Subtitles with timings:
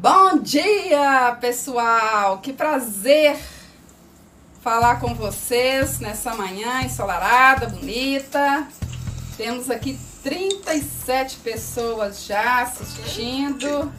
[0.00, 2.38] Bom dia, pessoal!
[2.38, 3.36] Que prazer
[4.62, 8.66] falar com vocês nessa manhã ensolarada, bonita.
[9.36, 13.92] Temos aqui 37 pessoas já assistindo.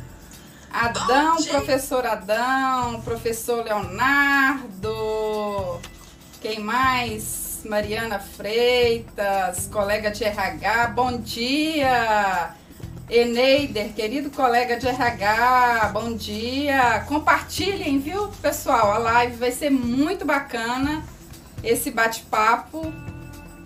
[0.74, 4.90] Adão, professor Adão, professor Leonardo,
[6.42, 7.62] quem mais?
[7.64, 12.60] Mariana Freitas, colega de RH, bom dia!
[13.12, 17.04] Eneider, querido colega de RH, bom dia!
[17.10, 18.90] Compartilhem, viu, pessoal?
[18.90, 21.04] A live vai ser muito bacana,
[21.62, 22.94] esse bate-papo.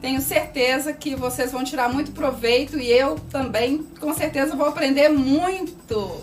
[0.02, 5.10] Tenho certeza que vocês vão tirar muito proveito e eu também, com certeza, vou aprender
[5.10, 6.20] muito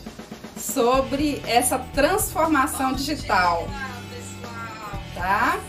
[0.56, 3.68] sobre essa transformação digital.
[5.14, 5.60] Tá?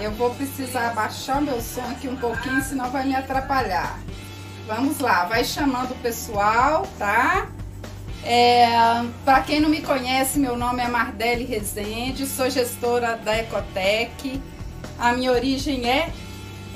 [0.00, 4.00] Eu vou precisar baixar meu som aqui um pouquinho, senão vai me atrapalhar.
[4.66, 7.48] Vamos lá, vai chamando o pessoal, tá?
[8.24, 8.68] É,
[9.24, 14.40] Para quem não me conhece, meu nome é Mardele Rezende, sou gestora da Ecotec.
[15.00, 16.12] A minha origem é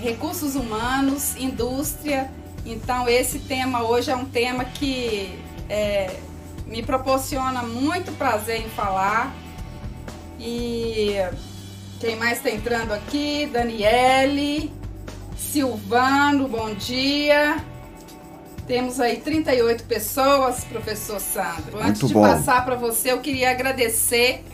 [0.03, 2.29] recursos humanos, indústria.
[2.65, 6.19] Então esse tema hoje é um tema que é,
[6.67, 9.33] me proporciona muito prazer em falar.
[10.41, 11.15] E
[12.01, 13.47] quem mais está entrando aqui?
[13.47, 14.73] Daniele,
[15.37, 17.65] Silvano, bom dia.
[18.67, 21.79] Temos aí 38 pessoas, professor Sandro.
[21.79, 22.23] Antes Muito de bom.
[22.23, 24.45] passar para você, eu queria agradecer,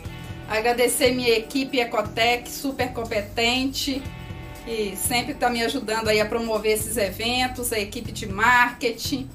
[0.47, 4.03] agradecer minha equipe Ecotec, super competente,
[4.67, 9.27] e sempre está me ajudando aí a promover esses eventos, a equipe de marketing,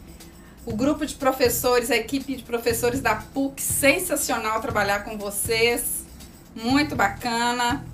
[0.64, 6.04] o grupo de professores, a equipe de professores da PUC, sensacional trabalhar com vocês,
[6.54, 7.84] muito bacana.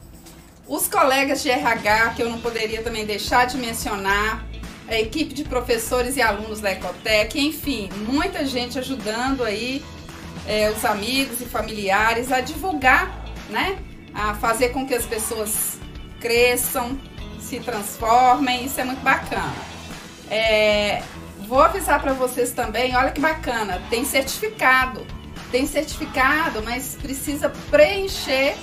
[0.69, 4.45] Os colegas de RH, que eu não poderia também deixar de mencionar,
[4.89, 9.85] a equipe de professores e alunos da Ecotec, enfim, muita gente ajudando aí
[10.47, 13.79] é, os amigos e familiares a divulgar, né?
[14.15, 15.79] A fazer com que as pessoas
[16.21, 16.99] cresçam,
[17.41, 19.55] se transformem, isso é muito bacana.
[20.31, 21.03] É,
[21.47, 25.07] vou avisar para vocês também, olha que bacana, tem certificado,
[25.51, 28.57] tem certificado, mas precisa preencher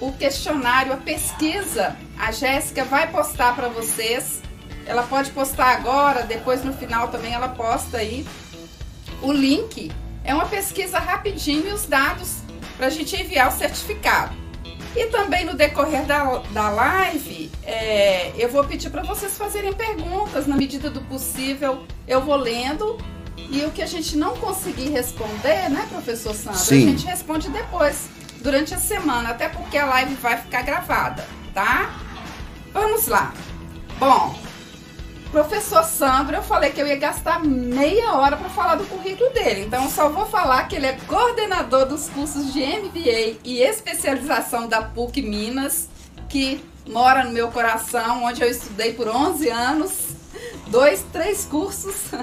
[0.00, 1.96] o questionário, a pesquisa.
[2.18, 4.42] A Jéssica vai postar para vocês
[4.86, 8.26] ela pode postar agora, depois no final também ela posta aí
[9.22, 9.90] o link.
[10.22, 12.38] É uma pesquisa rapidinho e os dados
[12.76, 14.34] para a gente enviar o certificado.
[14.96, 20.46] E também no decorrer da, da live, é, eu vou pedir para vocês fazerem perguntas,
[20.46, 22.96] na medida do possível, eu vou lendo.
[23.36, 26.58] E o que a gente não conseguir responder, né, professor Sandro?
[26.58, 26.86] Sim.
[26.86, 28.08] A gente responde depois,
[28.40, 31.92] durante a semana, até porque a live vai ficar gravada, tá?
[32.72, 33.34] Vamos lá.
[33.98, 34.34] Bom,
[35.34, 39.64] Professor Sandro, eu falei que eu ia gastar meia hora para falar do currículo dele.
[39.66, 44.80] Então, só vou falar que ele é coordenador dos cursos de MBA e especialização da
[44.82, 45.88] PUC Minas,
[46.28, 50.10] que mora no meu coração, onde eu estudei por 11 anos,
[50.68, 51.96] dois, três cursos.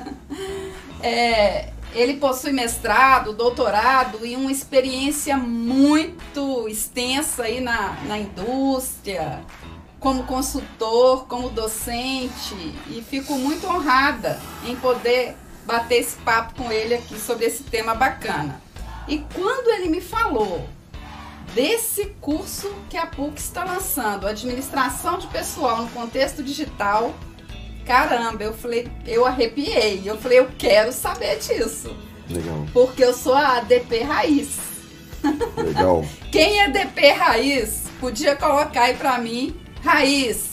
[1.04, 9.42] É, ele possui mestrado, doutorado e uma experiência muito extensa aí na, na indústria,
[10.02, 12.56] como consultor, como docente
[12.90, 17.94] e fico muito honrada em poder bater esse papo com ele aqui sobre esse tema
[17.94, 18.60] bacana.
[19.08, 20.68] E quando ele me falou
[21.54, 27.14] desse curso que a PUC está lançando, Administração de Pessoal no Contexto Digital,
[27.86, 30.02] caramba, eu falei, eu arrepiei.
[30.04, 31.96] Eu falei, eu quero saber disso.
[32.28, 32.66] Legal.
[32.74, 34.58] Porque eu sou a ADP raiz.
[35.58, 36.04] Legal.
[36.32, 40.52] Quem é DP raiz, podia colocar aí pra mim raiz.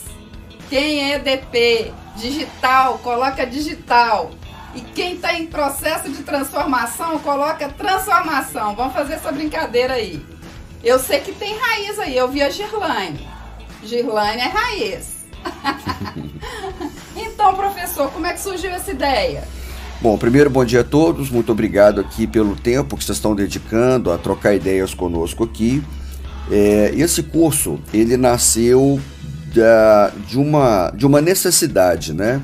[0.69, 4.31] Quem é DP digital, coloca digital.
[4.75, 8.75] E quem está em processo de transformação, coloca transformação.
[8.75, 10.23] Vamos fazer essa brincadeira aí.
[10.83, 13.27] Eu sei que tem raiz aí, eu vi a Girlane.
[13.83, 15.25] Girlane é raiz.
[17.15, 19.43] então, professor, como é que surgiu essa ideia?
[20.01, 21.29] Bom, primeiro, bom dia a todos.
[21.29, 25.83] Muito obrigado aqui pelo tempo que vocês estão dedicando a trocar ideias conosco aqui.
[26.49, 28.99] É, esse curso, ele nasceu
[29.53, 32.41] da, de, uma, de uma necessidade, né?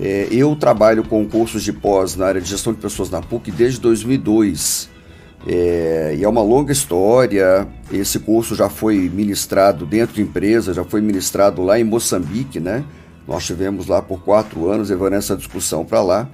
[0.00, 3.50] É, eu trabalho com cursos de pós na área de gestão de pessoas na PUC
[3.50, 4.88] desde 2002.
[5.46, 7.66] É, e é uma longa história.
[7.92, 12.84] Esse curso já foi ministrado dentro de empresas, já foi ministrado lá em Moçambique, né?
[13.26, 16.28] Nós tivemos lá por quatro anos, levando essa discussão para lá.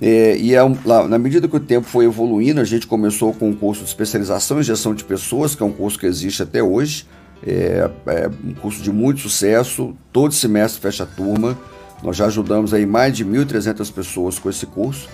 [0.00, 3.50] É, e é lá, na medida que o tempo foi evoluindo, a gente começou com
[3.50, 6.62] um curso de especialização em gestão de pessoas, que é um curso que existe até
[6.62, 7.06] hoje.
[7.46, 11.58] É, é um curso de muito sucesso, todo semestre fecha turma.
[12.02, 15.08] Nós já ajudamos aí mais de 1.300 pessoas com esse curso.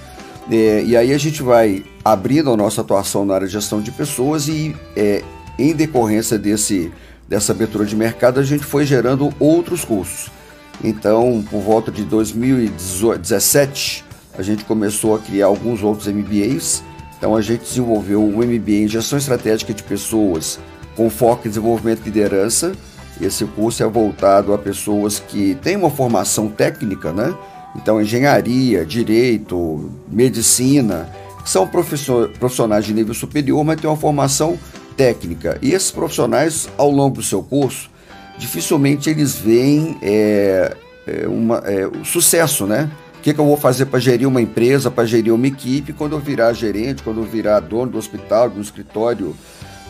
[0.50, 3.91] É, e aí a gente vai abrindo a nossa atuação na área de gestão de
[3.91, 5.23] pessoas e é,
[5.59, 6.93] em decorrência desse,
[7.29, 10.31] dessa abertura de mercado a gente foi gerando outros cursos.
[10.83, 14.05] Então, por volta de 2017,
[14.37, 16.83] a gente começou a criar alguns outros MBAs.
[17.19, 20.59] Então, a gente desenvolveu um MBA em Gestão Estratégica de Pessoas
[21.00, 22.73] com foco em desenvolvimento de liderança.
[23.19, 27.35] Esse curso é voltado a pessoas que têm uma formação técnica, né?
[27.75, 31.08] Então, engenharia, direito, medicina,
[31.43, 34.58] são profissionais de nível superior, mas têm uma formação
[34.94, 35.56] técnica.
[35.62, 37.88] E esses profissionais, ao longo do seu curso,
[38.37, 40.76] dificilmente eles veem é,
[41.06, 42.91] é, uma, é, o sucesso, né?
[43.19, 46.12] O que, que eu vou fazer para gerir uma empresa, para gerir uma equipe, quando
[46.12, 49.35] eu virar gerente, quando eu virar dono do hospital, do escritório,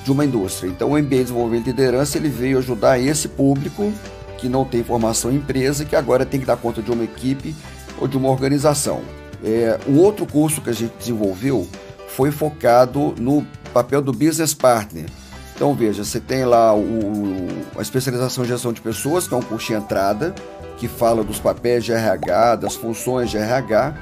[0.04, 0.68] de uma indústria.
[0.68, 3.92] Então, o MBA de Desenvolvimento e Liderança ele veio ajudar esse público
[4.38, 7.54] que não tem formação em empresa que agora tem que dar conta de uma equipe
[7.98, 9.02] ou de uma organização.
[9.44, 11.68] É, um outro curso que a gente desenvolveu
[12.08, 15.06] foi focado no papel do business partner.
[15.54, 19.42] Então veja, você tem lá o, a especialização em gestão de pessoas, que é um
[19.42, 20.34] curso de entrada,
[20.78, 23.94] que fala dos papéis de RH, das funções de RH,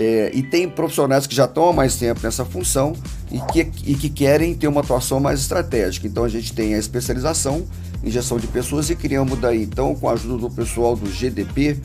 [0.00, 2.94] é, e tem profissionais que já estão há mais tempo nessa função
[3.30, 6.06] e que, e que querem ter uma atuação mais estratégica.
[6.06, 7.66] Então a gente tem a especialização
[8.02, 11.76] em gestão de pessoas e criamos daí, então, com a ajuda do pessoal do GDP,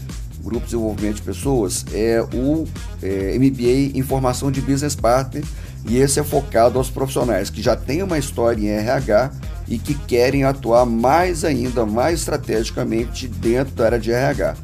[0.41, 2.65] Grupo de Desenvolvimento de Pessoas, é o
[3.01, 5.43] é, MBA em Formação de Business Partner,
[5.87, 9.31] e esse é focado aos profissionais que já têm uma história em RH
[9.67, 14.55] e que querem atuar mais ainda, mais estrategicamente dentro da área de RH.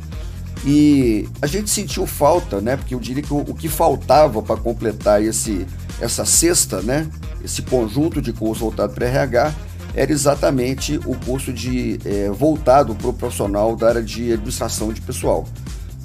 [0.66, 2.78] E a gente sentiu falta, né?
[2.78, 5.66] Porque eu diria que o, o que faltava para completar esse,
[6.00, 7.08] essa cesta, né?
[7.44, 9.54] Esse conjunto de cursos voltado para RH
[9.94, 15.02] era exatamente o curso de é, voltado para o profissional da área de administração de
[15.02, 15.46] pessoal,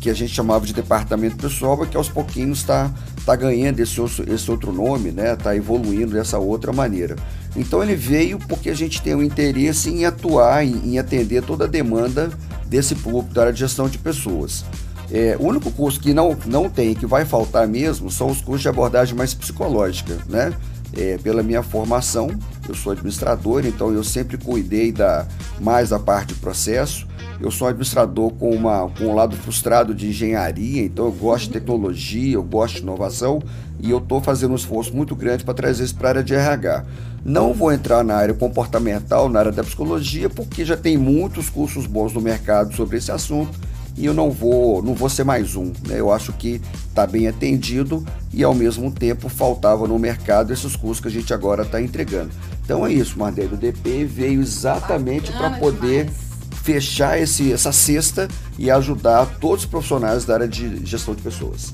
[0.01, 2.91] que a gente chamava de departamento pessoal, que aos pouquinhos está
[3.25, 5.35] tá ganhando esse, esse outro nome, né?
[5.35, 7.15] Está evoluindo dessa outra maneira.
[7.55, 11.65] Então ele veio porque a gente tem um interesse em atuar, em, em atender toda
[11.65, 12.31] a demanda
[12.69, 14.65] desse público da área de gestão de pessoas.
[15.11, 18.63] É, o único curso que não, não tem, que vai faltar mesmo, são os cursos
[18.63, 20.53] de abordagem mais psicológica, né?
[20.97, 22.31] É, pela minha formação,
[22.67, 25.27] eu sou administrador, então eu sempre cuidei da,
[25.61, 27.07] mais da parte de processo.
[27.39, 31.53] Eu sou administrador com, uma, com um lado frustrado de engenharia, então eu gosto de
[31.53, 33.43] tecnologia, eu gosto de inovação
[33.79, 36.35] e eu estou fazendo um esforço muito grande para trazer isso para a área de
[36.35, 36.85] RH.
[37.23, 41.87] Não vou entrar na área comportamental, na área da psicologia, porque já tem muitos cursos
[41.87, 43.59] bons no mercado sobre esse assunto
[43.97, 45.73] e eu não vou, não vou ser mais um.
[45.87, 45.99] Né?
[45.99, 51.01] Eu acho que está bem atendido e ao mesmo tempo faltava no mercado esses cursos
[51.01, 52.31] que a gente agora está entregando.
[52.65, 53.55] Então é isso, Mardeiro.
[53.55, 56.21] O DP veio exatamente para poder demais.
[56.63, 58.29] fechar esse, essa cesta
[58.59, 61.73] e ajudar todos os profissionais da área de gestão de pessoas.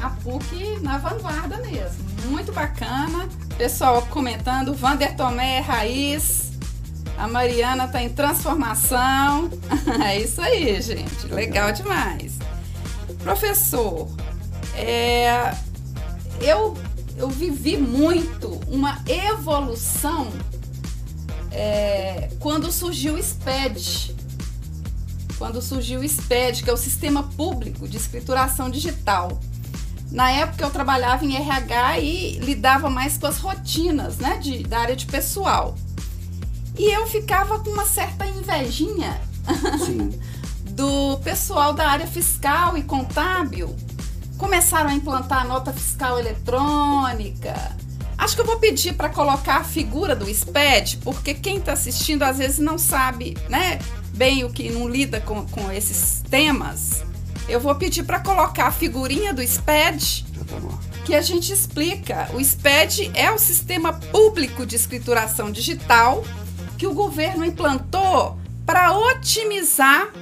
[0.00, 2.02] A PUC na vanguarda mesmo.
[2.28, 3.28] Muito bacana.
[3.56, 6.41] Pessoal comentando, Vander Tomé, Raiz,
[7.22, 9.48] a Mariana está em transformação.
[10.04, 11.28] é isso aí, gente.
[11.28, 12.36] Legal demais.
[13.20, 14.08] Professor,
[14.74, 15.54] é,
[16.40, 16.76] eu,
[17.16, 20.32] eu vivi muito uma evolução
[21.52, 24.16] é, quando surgiu o SPED.
[25.38, 29.40] Quando surgiu o SPED, que é o Sistema Público de Escrituração Digital.
[30.10, 34.80] Na época eu trabalhava em RH e lidava mais com as rotinas né, de, da
[34.80, 35.76] área de pessoal.
[36.76, 39.20] E eu ficava com uma certa invejinha
[40.70, 43.74] do pessoal da área fiscal e contábil.
[44.38, 47.54] Começaram a implantar a nota fiscal eletrônica.
[48.16, 52.22] Acho que eu vou pedir para colocar a figura do SPED, porque quem está assistindo
[52.22, 53.78] às vezes não sabe, né,
[54.14, 57.04] bem o que não lida com, com esses temas.
[57.48, 60.56] Eu vou pedir para colocar a figurinha do SPED, tá
[61.04, 62.28] que a gente explica.
[62.32, 66.24] O SPED é o Sistema Público de Escrituração Digital
[66.82, 68.36] que o governo implantou
[68.66, 70.12] para otimizar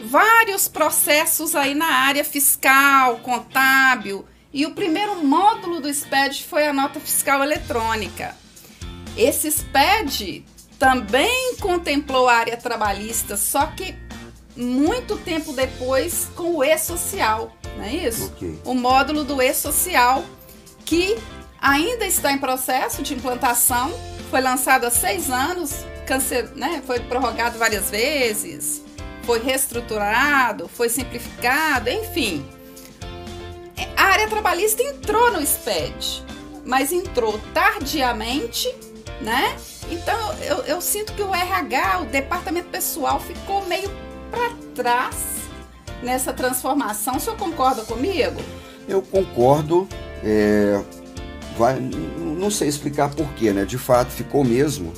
[0.00, 4.24] vários processos aí na área fiscal, contábil.
[4.52, 8.36] E o primeiro módulo do SPED foi a nota fiscal eletrônica.
[9.16, 10.44] Esse SPED
[10.78, 13.92] também contemplou a área trabalhista, só que
[14.54, 18.26] muito tempo depois com o e-social, não é isso?
[18.26, 18.56] Okay.
[18.64, 20.24] O módulo do e-social
[20.84, 21.18] que
[21.60, 23.92] ainda está em processo de implantação
[24.30, 28.82] foi lançado há seis anos, câncer, né, foi prorrogado várias vezes,
[29.22, 32.46] foi reestruturado, foi simplificado, enfim.
[33.96, 36.24] A área trabalhista entrou no SPED,
[36.64, 38.74] mas entrou tardiamente,
[39.20, 39.56] né?
[39.90, 43.90] Então eu, eu sinto que o RH, o departamento pessoal, ficou meio
[44.30, 45.16] para trás
[46.02, 47.16] nessa transformação.
[47.16, 48.40] O senhor concorda comigo?
[48.88, 49.88] Eu concordo
[50.24, 50.82] é,
[51.58, 53.64] vai, não sei explicar porquê, né?
[53.64, 54.92] De fato, ficou mesmo.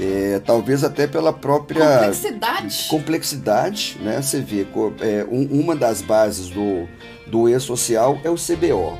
[0.00, 2.86] É, talvez até pela própria complexidade.
[2.88, 4.22] Complexidade, né?
[4.22, 4.66] Você vê,
[5.00, 6.88] é, um, uma das bases do,
[7.26, 8.98] do E-Social é o CBO.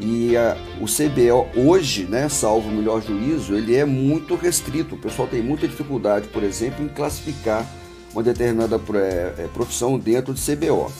[0.00, 4.94] E a, o CBO hoje, né, salvo o melhor juízo, ele é muito restrito.
[4.94, 7.66] O pessoal tem muita dificuldade, por exemplo, em classificar
[8.12, 10.90] uma determinada é, é, profissão dentro de CBO.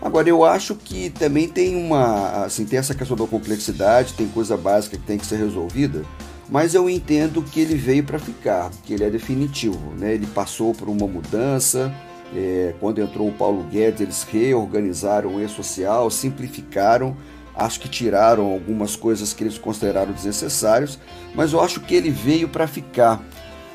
[0.00, 4.56] Agora eu acho que também tem uma, assim, tem essa questão da complexidade, tem coisa
[4.56, 6.04] básica que tem que ser resolvida,
[6.48, 10.14] mas eu entendo que ele veio para ficar, que ele é definitivo, né?
[10.14, 11.92] Ele passou por uma mudança.
[12.34, 17.16] É, quando entrou o Paulo Guedes, eles reorganizaram o e-social, simplificaram
[17.54, 20.98] acho que tiraram algumas coisas que eles consideraram desnecessárias,
[21.34, 23.22] mas eu acho que ele veio para ficar.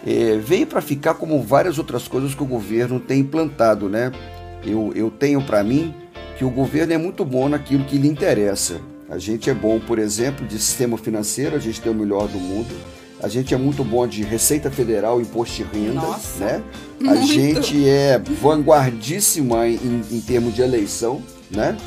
[0.06, 4.12] É, veio para ficar como várias outras coisas que o governo tem implantado, né?
[4.64, 5.94] Eu, eu tenho para mim
[6.38, 8.80] que o governo é muito bom naquilo que lhe interessa.
[9.10, 12.40] A gente é bom, por exemplo, de sistema financeiro, a gente tem o melhor do
[12.40, 12.74] mundo.
[13.22, 16.64] A gente é muito bom de Receita Federal, Imposto de Renda, Nossa, né?
[17.02, 17.28] A muito.
[17.28, 21.78] gente é vanguardíssima em, em termos de eleição, né?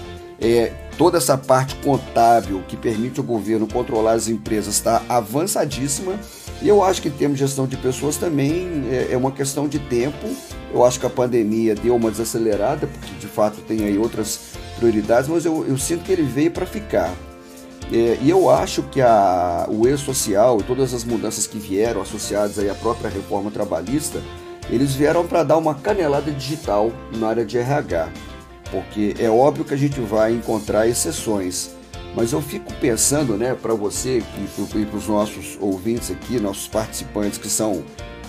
[0.41, 6.19] É, toda essa parte contábil que permite o governo controlar as empresas está avançadíssima.
[6.61, 9.69] E eu acho que em termos de gestão de pessoas também é, é uma questão
[9.69, 10.27] de tempo.
[10.73, 14.41] Eu acho que a pandemia deu uma desacelerada, porque de fato tem aí outras
[14.77, 17.13] prioridades, mas eu, eu sinto que ele veio para ficar.
[17.93, 22.59] É, e eu acho que a, o e-social e todas as mudanças que vieram associadas
[22.59, 24.21] aí à própria reforma trabalhista,
[24.69, 28.11] eles vieram para dar uma canelada digital na área de RH
[28.71, 31.71] porque é óbvio que a gente vai encontrar exceções.
[32.19, 37.39] Mas eu fico pensando, né, para você e para os nossos ouvintes aqui, nossos participantes
[37.39, 37.85] que são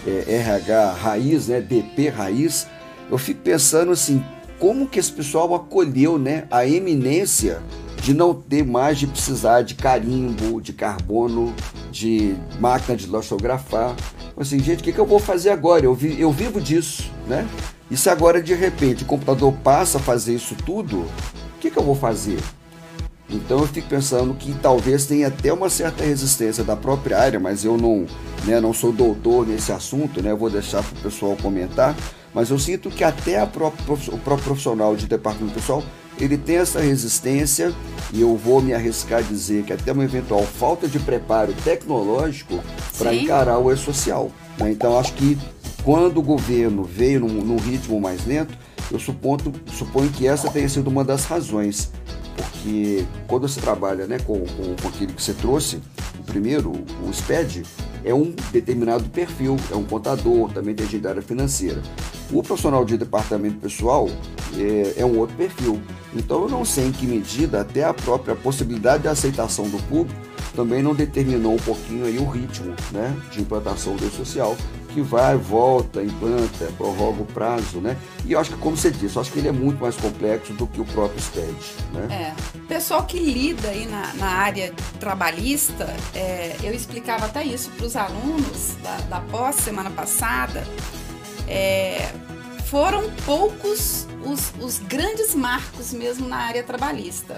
[0.05, 2.67] é, RH raiz, né, DP raiz,
[3.09, 4.23] eu fico pensando assim,
[4.59, 7.63] como que esse pessoal acolheu, né, a eminência
[8.03, 11.51] de não ter mais de precisar de carimbo, de carbono,
[11.91, 13.95] de máquina de datilografar.
[14.37, 15.83] Assim, gente, o que, que eu vou fazer agora?
[15.83, 17.47] Eu, vi, eu vivo disso, né?
[17.89, 21.79] E se agora de repente o computador passa a fazer isso tudo, o que, que
[21.79, 22.37] eu vou fazer?
[23.29, 27.63] Então eu fico pensando que talvez tenha até uma certa resistência da própria área, mas
[27.63, 28.05] eu não,
[28.45, 31.95] né, não sou doutor nesse assunto, né, eu vou deixar para o pessoal comentar,
[32.33, 35.83] mas eu sinto que até própria, o próprio profissional de departamento pessoal
[36.19, 37.73] ele tem essa resistência
[38.11, 42.61] e eu vou me arriscar a dizer que até uma eventual falta de preparo tecnológico
[42.97, 44.31] para encarar o e-social.
[44.57, 44.71] Né?
[44.71, 45.37] Então acho que
[45.83, 48.53] quando o governo veio num, num ritmo mais lento,
[48.91, 51.91] eu suponho, suponho que essa tenha sido uma das razões.
[52.61, 55.81] Porque quando você trabalha né, com, com, com aquilo que você trouxe,
[56.19, 57.63] o primeiro, o SPED,
[58.03, 61.81] é um determinado perfil, é um contador, também tem gente da área financeira.
[62.31, 64.09] O profissional de departamento pessoal
[64.57, 65.81] é, é, um outro perfil.
[66.13, 70.19] Então eu não sei em que medida até a própria possibilidade de aceitação do público
[70.55, 74.57] também não determinou um pouquinho aí o ritmo né, de implantação do social
[74.89, 77.97] que vai, volta, implanta, prorroga o prazo, né?
[78.25, 80.53] E eu acho que, como você disse, eu acho que ele é muito mais complexo
[80.53, 81.55] do que o próprio STED,
[81.93, 82.33] né?
[82.35, 82.59] É.
[82.67, 87.95] Pessoal que lida aí na, na área trabalhista, é, eu explicava até isso para os
[87.95, 90.63] alunos da, da pós semana passada,
[91.47, 92.11] é,
[92.65, 97.37] foram poucos os, os grandes marcos mesmo na área trabalhista.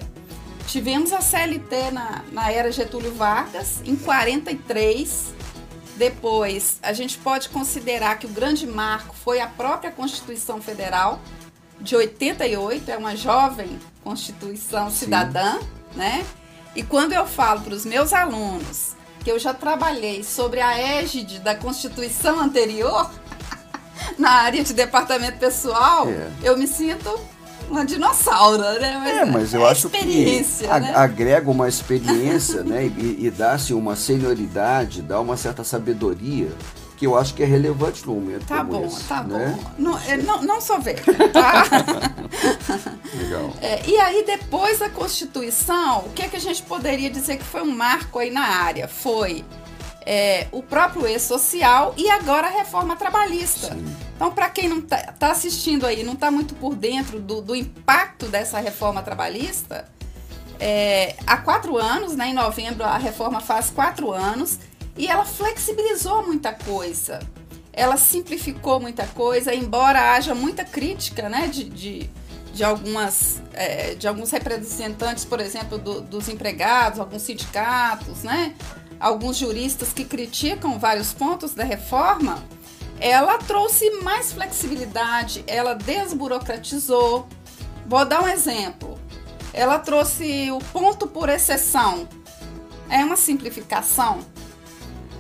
[0.68, 5.34] Tivemos a CLT na, na era Getúlio Vargas, em 43,
[6.02, 11.20] depois, a gente pode considerar que o grande marco foi a própria Constituição Federal
[11.80, 15.68] de 88, é uma jovem Constituição cidadã, Sim.
[15.94, 16.26] né?
[16.76, 21.38] E quando eu falo para os meus alunos que eu já trabalhei sobre a égide
[21.38, 23.12] da Constituição anterior,
[24.18, 26.32] na área de departamento pessoal, é.
[26.42, 27.12] eu me sinto
[27.72, 29.00] uma dinossauro, né?
[29.02, 30.94] Mas é, mas eu é acho que né?
[30.96, 32.86] agrega uma experiência, né?
[32.86, 36.50] E, e dá-se uma senioridade, dá uma certa sabedoria
[36.98, 39.58] que eu acho que é relevante no momento tá bom, esse, Tá né?
[39.58, 41.02] bom, não, é, não, não sou velha,
[41.34, 41.64] tá?
[43.18, 43.54] Legal.
[43.60, 47.44] É, e aí, depois da Constituição, o que, é que a gente poderia dizer que
[47.44, 48.88] foi um marco aí na área?
[48.88, 49.44] Foi
[50.06, 53.68] é, o próprio e-social e agora a reforma trabalhista.
[53.68, 53.96] Sim.
[54.16, 57.56] Então, para quem não está tá assistindo aí, não está muito por dentro do, do,
[57.56, 59.88] impacto dessa reforma trabalhista,
[60.60, 64.60] é, há quatro anos, né, em novembro, a reforma faz quatro anos
[64.96, 67.20] e ela flexibilizou muita coisa.
[67.74, 72.10] Ela simplificou muita coisa, embora haja muita crítica né, de, de,
[72.54, 78.54] de algumas, é, de alguns representantes, por exemplo, do, dos empregados, alguns sindicatos, né,
[79.02, 82.42] alguns juristas que criticam vários pontos da reforma
[83.02, 87.28] ela trouxe mais flexibilidade, ela desburocratizou.
[87.88, 89.00] Vou dar um exemplo.
[89.52, 92.08] Ela trouxe o ponto por exceção.
[92.88, 94.20] é uma simplificação.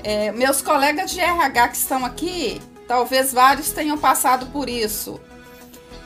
[0.03, 5.19] É, meus colegas de RH que estão aqui, talvez vários tenham passado por isso.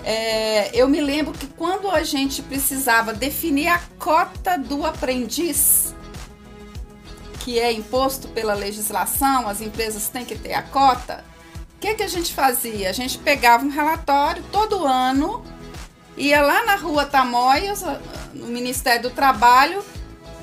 [0.04, 5.95] É, eu me lembro que quando a gente precisava definir a cota do aprendiz,
[7.46, 11.24] que é imposto pela legislação, as empresas têm que ter a cota.
[11.76, 12.90] O que, que a gente fazia?
[12.90, 15.46] A gente pegava um relatório todo ano,
[16.18, 17.84] ia lá na rua Tamoios,
[18.34, 19.86] no Ministério do Trabalho,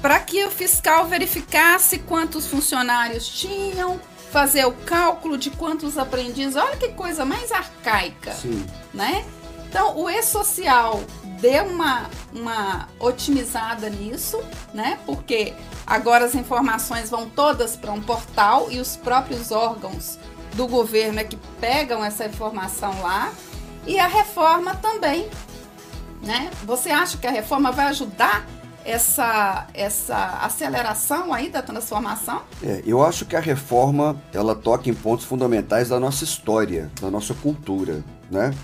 [0.00, 6.54] para que o fiscal verificasse quantos funcionários tinham, fazer o cálculo de quantos aprendizes.
[6.54, 8.64] Olha que coisa mais arcaica, Sim.
[8.94, 9.24] né?
[9.68, 11.02] Então, o e-social
[11.42, 14.40] deu uma, uma otimizada nisso,
[14.72, 15.00] né?
[15.04, 15.52] Porque
[15.84, 20.20] agora as informações vão todas para um portal e os próprios órgãos
[20.54, 23.32] do governo é que pegam essa informação lá.
[23.84, 25.28] E a reforma também,
[26.22, 26.48] né?
[26.62, 28.46] Você acha que a reforma vai ajudar
[28.84, 32.42] essa, essa aceleração aí da transformação?
[32.62, 37.10] É, eu acho que a reforma ela toca em pontos fundamentais da nossa história, da
[37.10, 38.54] nossa cultura, né?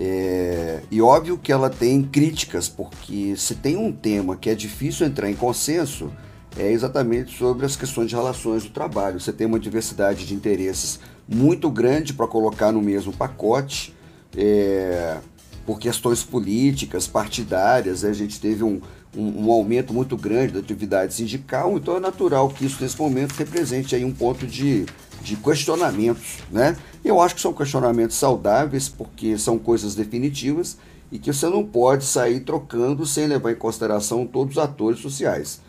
[0.00, 5.06] É, e óbvio que ela tem críticas, porque se tem um tema que é difícil
[5.06, 6.10] entrar em consenso,
[6.56, 9.20] é exatamente sobre as questões de relações do trabalho.
[9.20, 13.94] Você tem uma diversidade de interesses muito grande para colocar no mesmo pacote,
[14.36, 15.18] é,
[15.64, 18.80] por questões políticas, partidárias, a gente teve um,
[19.16, 23.32] um, um, aumento muito grande da atividade sindical, então é natural que isso nesse momento
[23.32, 24.86] represente aí um ponto de,
[25.22, 26.76] de questionamentos, né?
[27.04, 30.78] Eu acho que são questionamentos saudáveis, porque são coisas definitivas
[31.10, 35.60] e que você não pode sair trocando sem levar em consideração todos os atores sociais.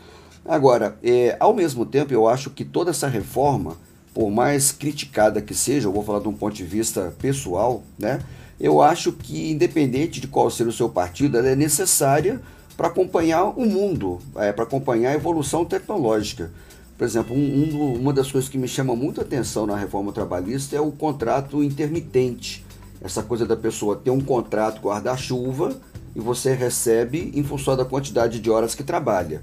[0.46, 3.78] Agora, é, ao mesmo tempo, eu acho que toda essa reforma,
[4.14, 8.22] por mais criticada que seja, eu vou falar de um ponto de vista pessoal, né?
[8.60, 12.42] Eu acho que, independente de qual seja o seu partido, ela é necessária
[12.84, 16.52] para acompanhar o mundo, é, para acompanhar a evolução tecnológica.
[16.98, 20.76] Por exemplo, um, um, uma das coisas que me chama muito atenção na reforma trabalhista
[20.76, 22.66] é o contrato intermitente.
[23.02, 25.80] Essa coisa da pessoa ter um contrato guarda-chuva
[26.14, 29.42] e você recebe em função da quantidade de horas que trabalha.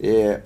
[0.00, 0.40] É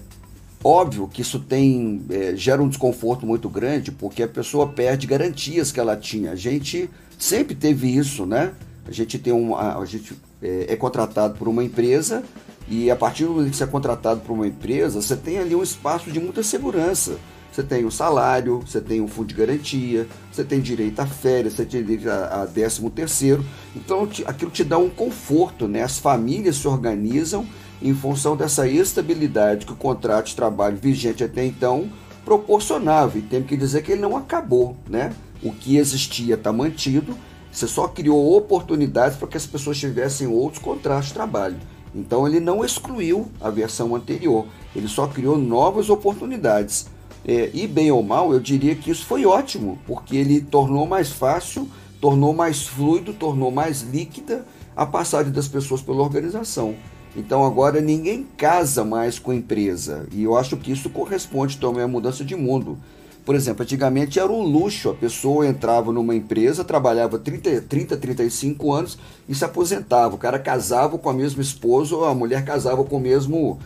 [0.64, 5.70] óbvio que isso tem é, gera um desconforto muito grande porque a pessoa perde garantias
[5.70, 6.32] que ela tinha.
[6.32, 8.54] A gente sempre teve isso, né?
[8.86, 12.22] A gente tem um, a, gente é, é contratado por uma empresa
[12.68, 15.54] e a partir do momento que você é contratado por uma empresa, você tem ali
[15.54, 17.16] um espaço de muita segurança.
[17.52, 21.54] Você tem o salário, você tem o fundo de garantia, você tem direito a férias,
[21.54, 23.44] você tem direito a, a décimo terceiro.
[23.76, 25.82] Então aquilo te dá um conforto, né?
[25.82, 27.46] As famílias se organizam
[27.80, 31.88] em função dessa estabilidade que o contrato de trabalho vigente até então
[32.24, 33.18] proporcionava.
[33.18, 35.14] E tem que dizer que ele não acabou, né?
[35.40, 37.16] O que existia está mantido
[37.54, 41.56] você só criou oportunidades para que as pessoas tivessem outros contratos de trabalho.
[41.94, 46.88] Então ele não excluiu a versão anterior, ele só criou novas oportunidades.
[47.24, 51.10] É, e bem ou mal, eu diria que isso foi ótimo, porque ele tornou mais
[51.10, 51.68] fácil,
[52.00, 54.44] tornou mais fluido, tornou mais líquida
[54.76, 56.74] a passagem das pessoas pela organização.
[57.16, 61.84] Então agora ninguém casa mais com a empresa, e eu acho que isso corresponde também
[61.84, 62.76] à mudança de mundo.
[63.24, 68.72] Por exemplo, antigamente era um luxo, a pessoa entrava numa empresa, trabalhava 30, 30 35
[68.72, 70.14] anos e se aposentava.
[70.14, 73.58] O cara casava com a mesma esposa, a mulher casava com o mesmo,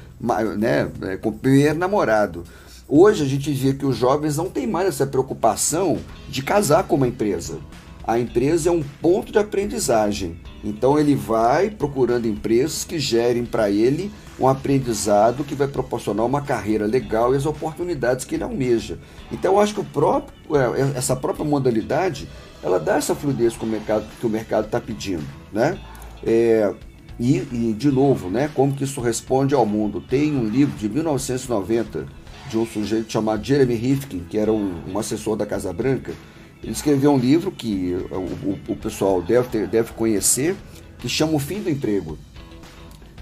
[0.57, 2.45] né, é, com o primeiro namorado.
[2.89, 6.95] Hoje a gente vê que os jovens não têm mais essa preocupação de casar com
[6.95, 7.59] uma empresa.
[8.09, 10.41] A empresa é um ponto de aprendizagem.
[10.65, 16.41] Então ele vai procurando empresas que gerem para ele um aprendizado que vai proporcionar uma
[16.41, 18.99] carreira legal e as oportunidades que ele almeja.
[19.31, 22.27] Então eu acho que o próprio, é, é, essa própria modalidade
[22.63, 25.79] ela dá essa fluidez que o mercado que o mercado está pedindo, né?
[26.25, 26.75] É,
[27.21, 28.51] e, e, de novo, né?
[28.55, 30.01] Como que isso responde ao mundo?
[30.01, 32.07] Tem um livro de 1990
[32.49, 36.15] de um sujeito chamado Jeremy Rifkin, que era um, um assessor da Casa Branca.
[36.63, 40.57] Ele escreveu um livro que o, o, o pessoal deve, ter, deve conhecer,
[40.99, 42.19] que chama O Fim do Emprego.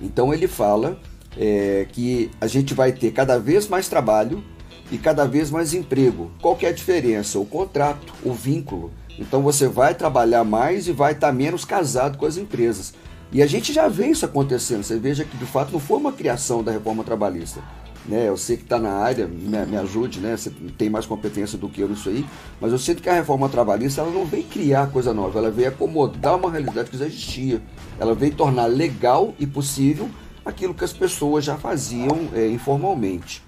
[0.00, 0.98] Então ele fala
[1.36, 4.42] é, que a gente vai ter cada vez mais trabalho
[4.90, 6.30] e cada vez mais emprego.
[6.40, 7.38] Qual é a diferença?
[7.38, 8.92] O contrato, o vínculo.
[9.18, 12.94] Então você vai trabalhar mais e vai estar menos casado com as empresas.
[13.32, 14.82] E a gente já vê isso acontecendo.
[14.82, 17.60] Você veja que de fato não foi uma criação da reforma trabalhista.
[18.08, 20.36] Né, eu sei que está na área, me, me, ajude, né?
[20.36, 22.24] Você tem mais competência do que eu nisso aí,
[22.60, 25.66] mas eu sinto que a reforma trabalhista ela não vem criar coisa nova, ela vem
[25.66, 27.60] acomodar uma realidade que já existia.
[27.98, 30.08] Ela vem tornar legal e possível
[30.44, 33.42] aquilo que as pessoas já faziam é, informalmente.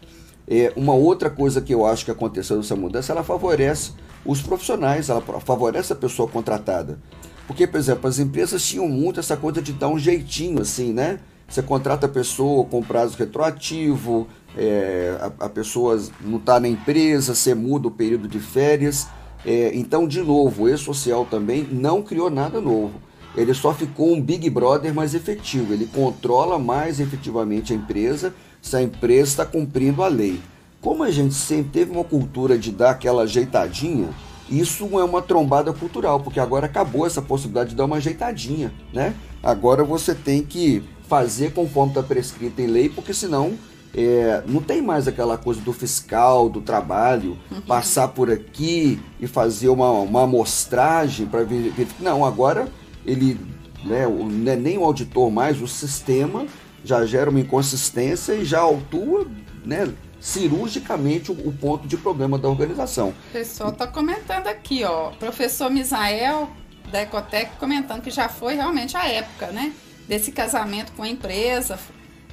[0.50, 3.92] É, uma outra coisa que eu acho que aconteceu nessa mudança, ela favorece
[4.24, 6.98] os profissionais, ela favorece a pessoa contratada.
[7.46, 11.20] Porque, por exemplo, as empresas tinham muito essa coisa de dar um jeitinho assim, né?
[11.48, 17.34] Você contrata a pessoa com prazo retroativo, é, a, a, pessoa não está na empresa,
[17.34, 19.06] você muda o período de férias.
[19.44, 22.94] É, então, de novo, o E-Social também não criou nada novo.
[23.36, 25.72] Ele só ficou um Big Brother mais efetivo.
[25.72, 30.40] Ele controla mais efetivamente a empresa se a empresa está cumprindo a lei.
[30.80, 34.08] Como a gente sempre teve uma cultura de dar aquela ajeitadinha,
[34.50, 39.14] isso é uma trombada cultural, porque agora acabou essa possibilidade de dar uma ajeitadinha, né?
[39.42, 43.52] Agora você tem que fazer conforme está prescrito em lei, porque senão
[43.94, 47.60] é, não tem mais aquela coisa do fiscal, do trabalho, uhum.
[47.66, 51.88] passar por aqui e fazer uma, uma amostragem para ver, ver.
[52.00, 52.68] Não, agora
[53.04, 53.38] ele
[53.84, 56.46] né, não é nem o auditor mais, o sistema
[56.84, 59.26] já gera uma inconsistência e já autua
[59.64, 63.10] né, cirurgicamente o, ponto de problema da organização.
[63.30, 66.48] O pessoal está comentando aqui, ó, professor Misael
[66.90, 69.72] da Ecotec comentando que já foi realmente a época, né?
[70.08, 71.78] Desse casamento com a empresa,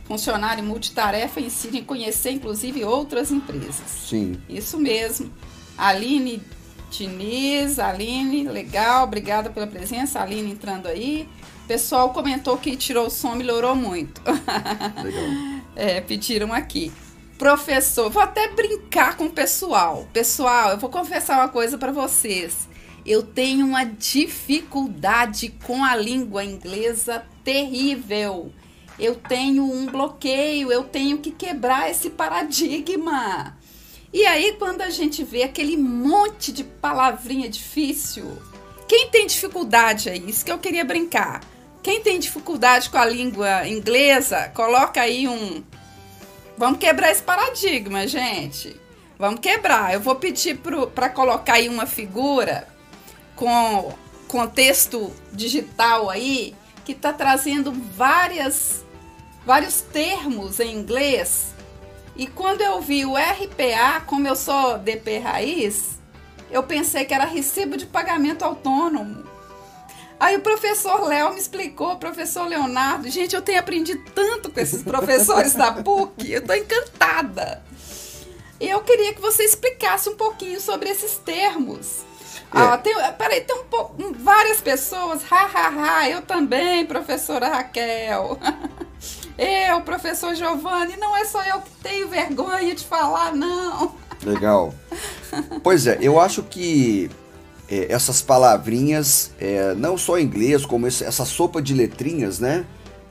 [0.05, 3.83] funcionário multitarefa incide em conhecer inclusive outras empresas.
[3.87, 4.39] Sim.
[4.47, 5.31] Isso mesmo.
[5.77, 6.41] Aline
[6.89, 10.21] Diniz, Aline, legal, obrigada pela presença.
[10.21, 11.27] Aline entrando aí.
[11.63, 14.21] O pessoal comentou que tirou o som, melhorou muito.
[15.03, 15.61] Legal.
[15.75, 16.91] é, pediram aqui.
[17.37, 20.07] Professor, vou até brincar com o pessoal.
[20.13, 22.69] Pessoal, eu vou confessar uma coisa para vocês
[23.05, 28.51] eu tenho uma dificuldade com a língua inglesa terrível.
[28.97, 33.57] Eu tenho um bloqueio, eu tenho que quebrar esse paradigma.
[34.13, 38.37] E aí, quando a gente vê aquele monte de palavrinha difícil,
[38.87, 40.29] quem tem dificuldade aí?
[40.29, 41.41] Isso que eu queria brincar.
[41.83, 45.61] Quem tem dificuldade com a língua inglesa, coloca aí um.
[46.57, 48.79] Vamos quebrar esse paradigma, gente.
[49.19, 49.93] Vamos quebrar.
[49.93, 50.59] Eu vou pedir
[50.93, 52.67] para colocar aí uma figura
[53.35, 53.93] com
[54.27, 56.55] contexto digital aí
[56.85, 58.84] que está trazendo várias
[59.45, 61.53] vários termos em inglês.
[62.15, 65.99] E quando eu vi o RPA, como eu sou DP raiz,
[66.49, 69.23] eu pensei que era recibo de pagamento autônomo.
[70.17, 74.81] Aí o professor Léo me explicou, professor Leonardo, gente, eu tenho aprendido tanto com esses
[74.81, 77.61] professores da PUC, eu tô encantada.
[78.59, 82.05] Eu queria que você explicasse um pouquinho sobre esses termos.
[82.45, 82.57] É.
[82.57, 83.57] Ah, tem, peraí, tem
[83.99, 88.39] um várias pessoas, ha, ha, ha, eu também, professora Raquel.
[89.37, 93.95] eu, professor Giovanni, não é só eu que tenho vergonha de falar, não.
[94.23, 94.73] Legal.
[95.61, 97.09] Pois é, eu acho que
[97.69, 102.65] é, essas palavrinhas, é, não só em inglês, como esse, essa sopa de letrinhas, né?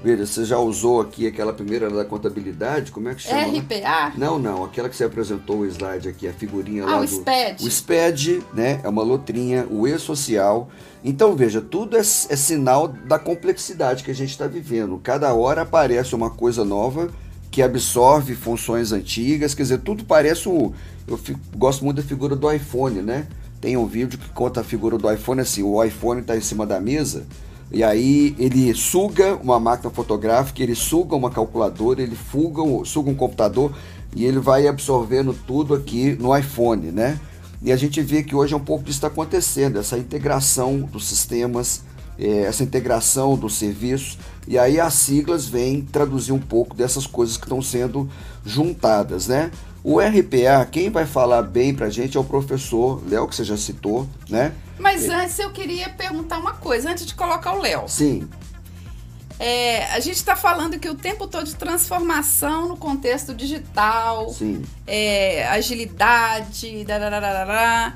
[0.05, 3.40] Veja, você já usou aqui aquela primeira da contabilidade, como é que chama?
[3.40, 4.11] RPA?
[4.11, 4.12] Né?
[4.19, 7.09] Não, não, aquela que você apresentou o slide aqui, a figurinha ah, lá o do...
[7.09, 7.64] SPED.
[7.64, 10.69] O SPED, né, é uma lotrinha, o E-Social.
[11.03, 15.01] Então, veja, tudo é, é sinal da complexidade que a gente está vivendo.
[15.03, 17.09] Cada hora aparece uma coisa nova
[17.51, 20.75] que absorve funções antigas, quer dizer, tudo parece o...
[21.09, 23.27] Eu fico, gosto muito da figura do iPhone, né?
[23.59, 26.67] Tem um vídeo que conta a figura do iPhone assim, o iPhone está em cima
[26.67, 27.25] da mesa
[27.72, 33.14] e aí ele suga uma máquina fotográfica, ele suga uma calculadora, ele fuga, suga um
[33.14, 33.72] computador
[34.14, 37.18] e ele vai absorvendo tudo aqui no iPhone, né?
[37.62, 41.07] E a gente vê que hoje é um pouco disso está acontecendo, essa integração dos
[41.07, 41.83] sistemas,
[42.18, 47.37] é, essa integração dos serviços, e aí as siglas vêm traduzir um pouco dessas coisas
[47.37, 48.09] que estão sendo
[48.44, 49.50] juntadas, né?
[49.85, 53.44] O RPA, quem vai falar bem para a gente é o professor Léo, que você
[53.44, 54.55] já citou, né?
[54.79, 57.87] Mas antes eu queria perguntar uma coisa, antes de colocar o Léo.
[57.87, 58.27] Sim.
[59.38, 64.62] É, a gente está falando que o tempo todo de transformação no contexto digital, Sim.
[64.87, 67.94] É, agilidade, darararará.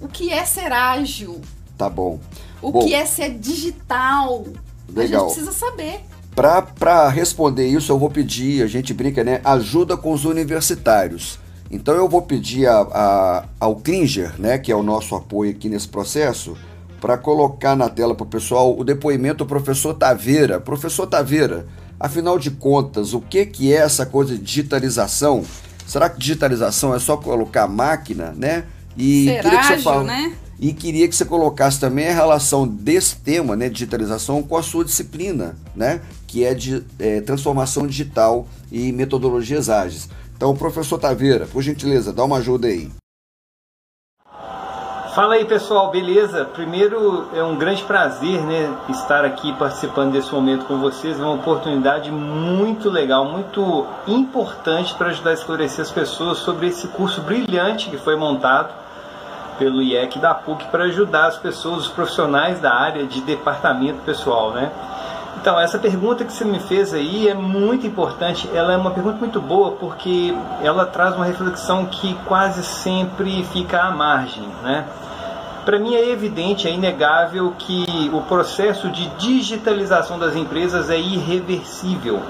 [0.00, 1.40] o que é ser ágil?
[1.78, 2.18] Tá bom.
[2.60, 4.46] O bom, que é ser digital?
[4.88, 5.26] Legal.
[5.26, 6.00] A gente precisa saber.
[6.34, 9.40] Para responder isso, eu vou pedir, a gente brinca, né?
[9.44, 11.38] Ajuda com os universitários.
[11.70, 15.68] Então eu vou pedir a, a, ao Klinger, né, que é o nosso apoio aqui
[15.68, 16.56] nesse processo,
[17.00, 20.58] para colocar na tela para o pessoal o depoimento do professor Taveira.
[20.58, 21.66] Professor Taveira,
[21.98, 25.44] afinal de contas, o que, que é essa coisa de digitalização?
[25.86, 28.64] Será que digitalização é só colocar máquina, né?
[28.96, 30.32] E Ser queria que você fala, né?
[30.60, 34.84] E queria que você colocasse também a relação desse tema, né, digitalização, com a sua
[34.84, 40.06] disciplina, né, que é de é, transformação digital e metodologias ágeis.
[40.36, 42.90] Então, professor Taveira, por gentileza, dá uma ajuda aí.
[45.14, 46.44] Fala aí pessoal, beleza?
[46.44, 51.18] Primeiro é um grande prazer né, estar aqui participando desse momento com vocês.
[51.18, 56.86] É uma oportunidade muito legal, muito importante para ajudar a esclarecer as pessoas sobre esse
[56.88, 58.89] curso brilhante que foi montado
[59.60, 64.52] pelo IEC da PUC para ajudar as pessoas, os profissionais da área de departamento pessoal.
[64.52, 64.72] Né?
[65.36, 68.48] Então, essa pergunta que você me fez aí é muito importante.
[68.54, 73.82] Ela é uma pergunta muito boa porque ela traz uma reflexão que quase sempre fica
[73.82, 74.86] à margem, né?
[75.64, 82.20] Para mim é evidente, é inegável que o processo de digitalização das empresas é irreversível.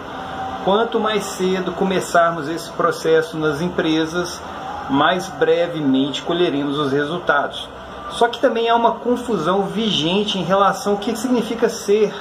[0.65, 4.43] Quanto mais cedo começarmos esse processo nas empresas,
[4.91, 7.69] mais brevemente colheremos os resultados.
[8.11, 12.13] Só que também há uma confusão vigente em relação ao que significa ser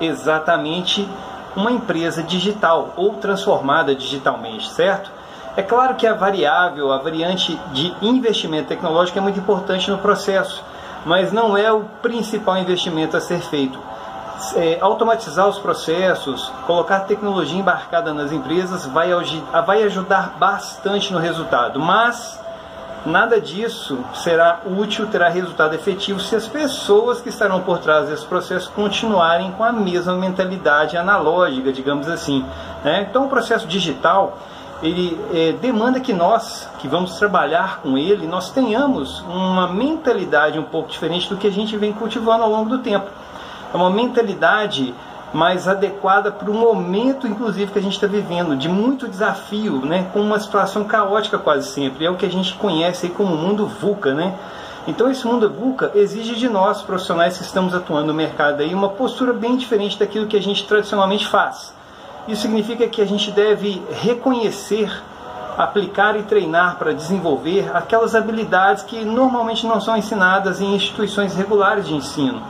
[0.00, 1.08] exatamente
[1.56, 5.10] uma empresa digital ou transformada digitalmente, certo?
[5.56, 10.62] É claro que a variável, a variante de investimento tecnológico é muito importante no processo,
[11.04, 13.78] mas não é o principal investimento a ser feito.
[14.56, 19.10] É, automatizar os processos, colocar tecnologia embarcada nas empresas vai,
[19.64, 22.40] vai ajudar bastante no resultado, mas
[23.04, 28.24] Nada disso será útil, terá resultado efetivo se as pessoas que estarão por trás desse
[28.24, 32.44] processo continuarem com a mesma mentalidade analógica, digamos assim.
[32.84, 33.04] Né?
[33.10, 34.38] Então, o processo digital
[34.82, 40.64] ele é, demanda que nós, que vamos trabalhar com ele, nós tenhamos uma mentalidade um
[40.64, 43.10] pouco diferente do que a gente vem cultivando ao longo do tempo.
[43.72, 44.94] É uma mentalidade
[45.32, 50.06] mais adequada para o momento, inclusive, que a gente está vivendo, de muito desafio, né,
[50.12, 52.04] com uma situação caótica quase sempre.
[52.04, 54.34] É o que a gente conhece como mundo VUCA, né?
[54.86, 58.90] Então esse mundo VUCA exige de nós, profissionais que estamos atuando no mercado, aí, uma
[58.90, 61.72] postura bem diferente daquilo que a gente tradicionalmente faz.
[62.28, 64.92] Isso significa que a gente deve reconhecer,
[65.56, 71.86] aplicar e treinar para desenvolver aquelas habilidades que normalmente não são ensinadas em instituições regulares
[71.86, 72.42] de ensino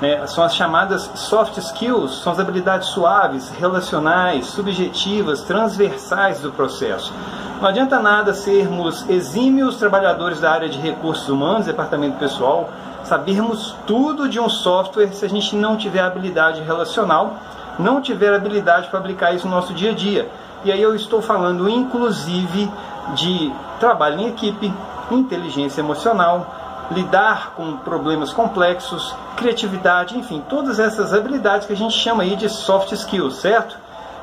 [0.00, 7.12] né, são as chamadas soft skills, são as habilidades suaves, relacionais, subjetivas, transversais do processo.
[7.60, 12.68] Não adianta nada sermos exímios trabalhadores da área de recursos humanos, departamento pessoal,
[13.04, 17.36] sabermos tudo de um software se a gente não tiver habilidade relacional,
[17.78, 20.28] não tiver habilidade para aplicar isso no nosso dia a dia.
[20.64, 22.70] E aí eu estou falando inclusive
[23.14, 24.72] de trabalho em equipe,
[25.10, 26.46] inteligência emocional,
[26.90, 32.48] lidar com problemas complexos, criatividade, enfim, todas essas habilidades que a gente chama aí de
[32.48, 33.76] soft skills, certo?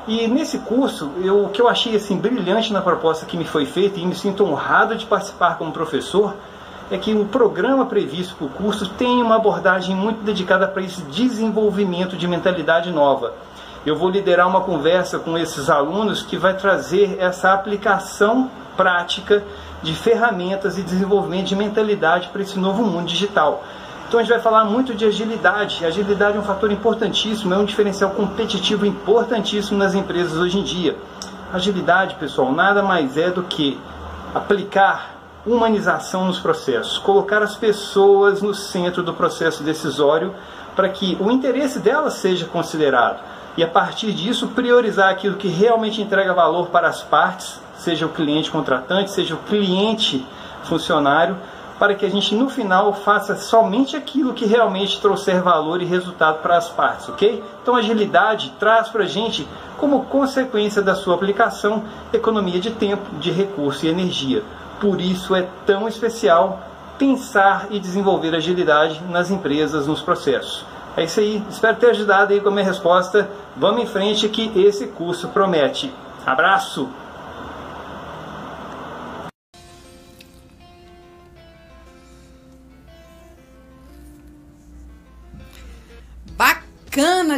[0.08, 3.64] E nesse curso, eu, o que eu achei assim brilhante na proposta que me foi
[3.64, 6.34] feita e me sinto honrado de participar como professor
[6.90, 11.02] é que o programa previsto para o curso tem uma abordagem muito dedicada para esse
[11.02, 13.32] desenvolvimento de mentalidade nova.
[13.86, 19.44] Eu vou liderar uma conversa com esses alunos que vai trazer essa aplicação prática
[19.84, 23.62] de ferramentas e desenvolvimento de mentalidade para esse novo mundo digital.
[24.12, 25.86] Então a gente vai falar muito de agilidade.
[25.86, 30.98] Agilidade é um fator importantíssimo, é um diferencial competitivo importantíssimo nas empresas hoje em dia.
[31.50, 33.80] Agilidade, pessoal, nada mais é do que
[34.34, 35.14] aplicar
[35.46, 40.34] humanização nos processos, colocar as pessoas no centro do processo decisório
[40.76, 43.18] para que o interesse delas seja considerado
[43.56, 48.10] e a partir disso priorizar aquilo que realmente entrega valor para as partes seja o
[48.10, 50.22] cliente contratante, seja o cliente
[50.64, 51.38] funcionário,
[51.82, 56.40] para que a gente no final faça somente aquilo que realmente trouxer valor e resultado
[56.40, 57.42] para as partes, ok?
[57.60, 63.32] Então agilidade traz para a gente, como consequência da sua aplicação, economia de tempo, de
[63.32, 64.44] recurso e energia.
[64.80, 66.60] Por isso é tão especial
[66.96, 70.64] pensar e desenvolver agilidade nas empresas, nos processos.
[70.96, 73.28] É isso aí, espero ter ajudado aí com a minha resposta.
[73.56, 75.92] Vamos em frente que esse curso promete.
[76.24, 77.01] Abraço!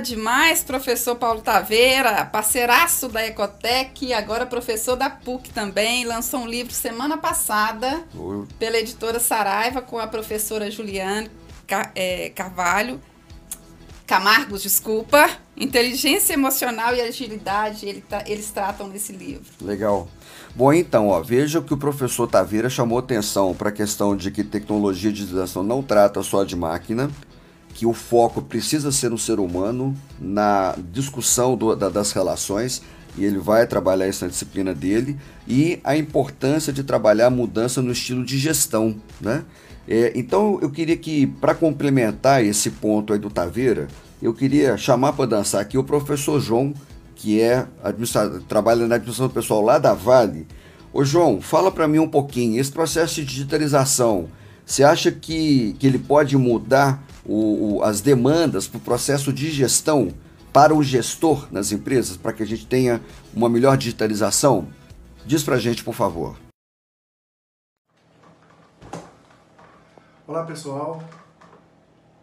[0.05, 6.73] Demais, professor Paulo Taveira, parceiraço da Ecotec, agora professor da PUC também, lançou um livro
[6.73, 8.05] semana passada
[8.59, 11.31] pela editora Saraiva com a professora Juliane
[11.95, 13.01] é, Carvalho,
[14.07, 19.47] Camargos, desculpa, Inteligência Emocional e Agilidade, ele tá, eles tratam nesse livro.
[19.63, 20.07] Legal.
[20.55, 24.45] Bom, então, ó, veja que o professor Taveira chamou atenção para a questão de que
[24.45, 27.11] tecnologia de digitalização não trata só de máquina,
[27.75, 32.81] que o foco precisa ser no ser humano, na discussão do, da, das relações,
[33.19, 37.93] e ele vai trabalhar essa disciplina dele, e a importância de trabalhar a mudança no
[37.93, 38.95] estilo de gestão.
[39.21, 39.45] Né?
[39.89, 43.89] É, então eu queria que, para complementar esse ponto aí do Taveira,
[44.23, 46.73] eu queria chamar para dançar aqui o professor João,
[47.17, 47.67] que é
[48.49, 50.47] trabalha na administração pessoal lá da Vale.
[50.93, 54.29] Ô João, fala para mim um pouquinho, esse processo de digitalização,
[54.65, 59.51] você acha que, que ele pode mudar o, o, as demandas para o processo de
[59.51, 60.13] gestão
[60.55, 63.01] para o gestor nas empresas, para que a gente tenha
[63.35, 64.69] uma melhor digitalização?
[65.27, 66.37] Diz para a gente, por favor.
[70.29, 71.03] Olá pessoal,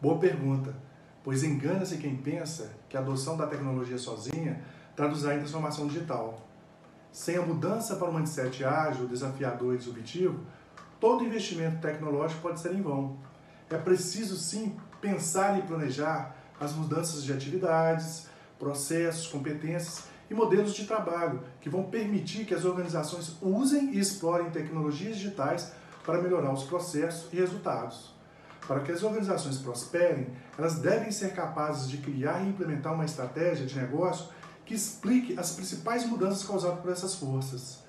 [0.02, 0.74] boa pergunta.
[1.26, 4.62] pois engana-se quem pensa que a adoção da tecnologia sozinha
[4.96, 6.48] traduzirá em transformação digital.
[7.12, 10.40] Sem a mudança para um mindset ágil, desafiador e disruptivo,
[11.02, 13.18] todo investimento tecnológico pode ser em vão.
[13.70, 18.28] É preciso sim pensar e planejar as mudanças de atividades,
[18.60, 24.52] processos, competências e modelos de trabalho que vão permitir que as organizações usem e explorem
[24.52, 25.74] tecnologias digitais
[26.06, 28.14] para melhorar os processos e resultados.
[28.68, 33.66] Para que as organizações prosperem, elas devem ser capazes de criar e implementar uma estratégia
[33.66, 34.30] de negócio
[34.64, 37.80] que explique as principais mudanças causadas por essas forças.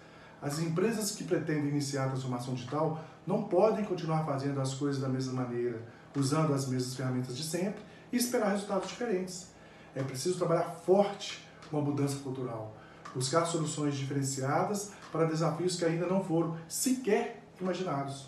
[0.41, 5.09] As empresas que pretendem iniciar a transformação digital não podem continuar fazendo as coisas da
[5.09, 5.81] mesma maneira,
[6.17, 9.49] usando as mesmas ferramentas de sempre e esperar resultados diferentes.
[9.95, 12.75] É preciso trabalhar forte com a mudança cultural,
[13.15, 18.27] buscar soluções diferenciadas para desafios que ainda não foram sequer imaginados.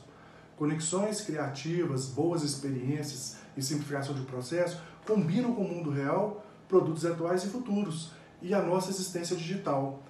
[0.56, 7.44] Conexões criativas, boas experiências e simplificação de processo combinam com o mundo real, produtos atuais
[7.44, 10.02] e futuros e a nossa existência digital.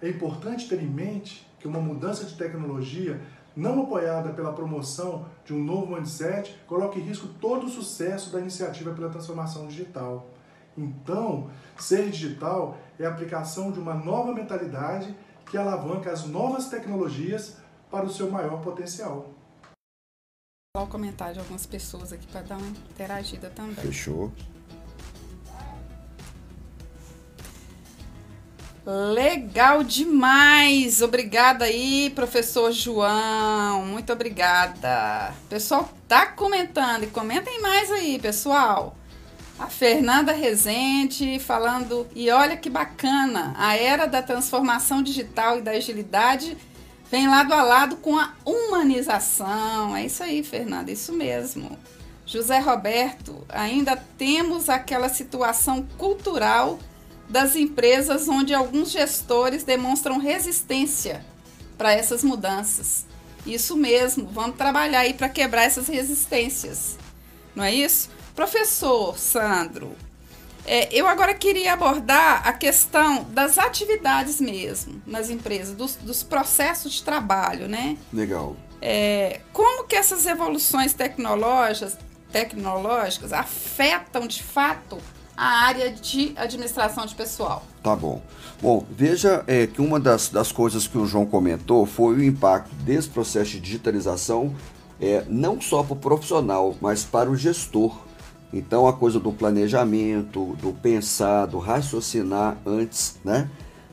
[0.00, 3.20] É importante ter em mente que uma mudança de tecnologia
[3.56, 8.40] não apoiada pela promoção de um novo mindset coloca em risco todo o sucesso da
[8.40, 10.26] iniciativa pela transformação digital.
[10.76, 15.14] Então, ser digital é a aplicação de uma nova mentalidade
[15.46, 17.58] que alavanca as novas tecnologias
[17.90, 19.30] para o seu maior potencial.
[20.74, 23.74] Vou o comentário de algumas pessoas aqui para dar uma interagida também.
[23.74, 24.32] Fechou.
[28.84, 31.02] Legal demais!
[31.02, 33.84] Obrigada aí, professor João.
[33.86, 35.32] Muito obrigada.
[35.48, 38.96] pessoal tá comentando e comentem mais aí, pessoal.
[39.56, 45.70] A Fernanda Rezende falando, e olha que bacana, a era da transformação digital e da
[45.70, 46.56] agilidade
[47.08, 49.96] vem lado a lado com a humanização.
[49.96, 51.78] É isso aí, Fernanda, isso mesmo.
[52.26, 56.80] José Roberto, ainda temos aquela situação cultural
[57.32, 61.24] das empresas onde alguns gestores demonstram resistência
[61.78, 63.06] para essas mudanças.
[63.46, 66.98] Isso mesmo, vamos trabalhar aí para quebrar essas resistências.
[67.56, 68.10] Não é isso?
[68.34, 69.96] Professor Sandro,
[70.66, 76.92] é, eu agora queria abordar a questão das atividades mesmo nas empresas, dos, dos processos
[76.92, 77.96] de trabalho, né?
[78.12, 78.54] Legal.
[78.80, 81.96] É, como que essas evoluções tecnológicas,
[82.30, 84.98] tecnológicas afetam de fato
[85.36, 87.64] a área de administração de pessoal.
[87.82, 88.22] Tá bom.
[88.60, 92.74] Bom, veja é, que uma das, das coisas que o João comentou foi o impacto
[92.76, 94.54] desse processo de digitalização,
[95.00, 97.96] é, não só para o profissional, mas para o gestor.
[98.52, 103.48] Então, a coisa do planejamento, do pensar, do raciocinar antes, né?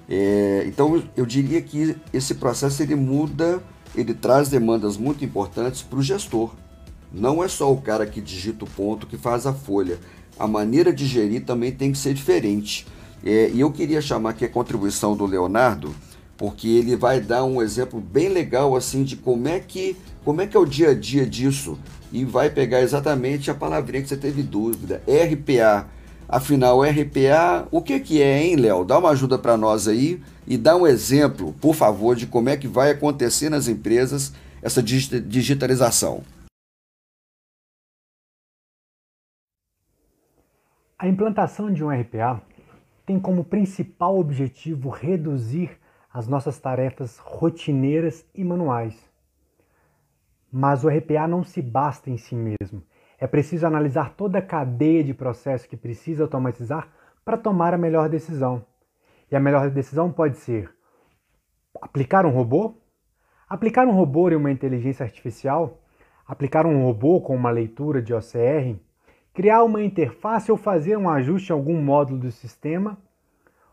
[0.08, 3.64] É, então, eu diria que esse processo ele muda,
[3.96, 6.54] ele traz demandas muito importantes para o gestor.
[7.12, 9.98] Não é só o cara que digita o ponto que faz a folha
[10.40, 12.88] a maneira de gerir também tem que ser diferente.
[13.24, 15.94] É, e eu queria chamar aqui a contribuição do Leonardo,
[16.38, 20.48] porque ele vai dar um exemplo bem legal assim de como é que como é
[20.48, 21.78] que é o dia a dia disso
[22.12, 25.88] e vai pegar exatamente a palavrinha que você teve dúvida, RPA.
[26.28, 28.86] Afinal, RPA, o que que é, hein, Léo?
[28.86, 32.58] Dá uma ajuda para nós aí e dá um exemplo, por favor, de como é
[32.58, 36.22] que vai acontecer nas empresas essa digitalização.
[41.02, 42.42] A implantação de um RPA
[43.06, 45.80] tem como principal objetivo reduzir
[46.14, 49.10] as nossas tarefas rotineiras e manuais.
[50.52, 52.84] Mas o RPA não se basta em si mesmo.
[53.18, 56.90] É preciso analisar toda a cadeia de processos que precisa automatizar
[57.24, 58.66] para tomar a melhor decisão.
[59.32, 60.70] E a melhor decisão pode ser
[61.82, 62.76] aplicar um robô,
[63.48, 65.80] aplicar um robô em uma inteligência artificial,
[66.28, 68.78] aplicar um robô com uma leitura de OCR,
[69.40, 72.98] criar uma interface ou fazer um ajuste em algum módulo do sistema,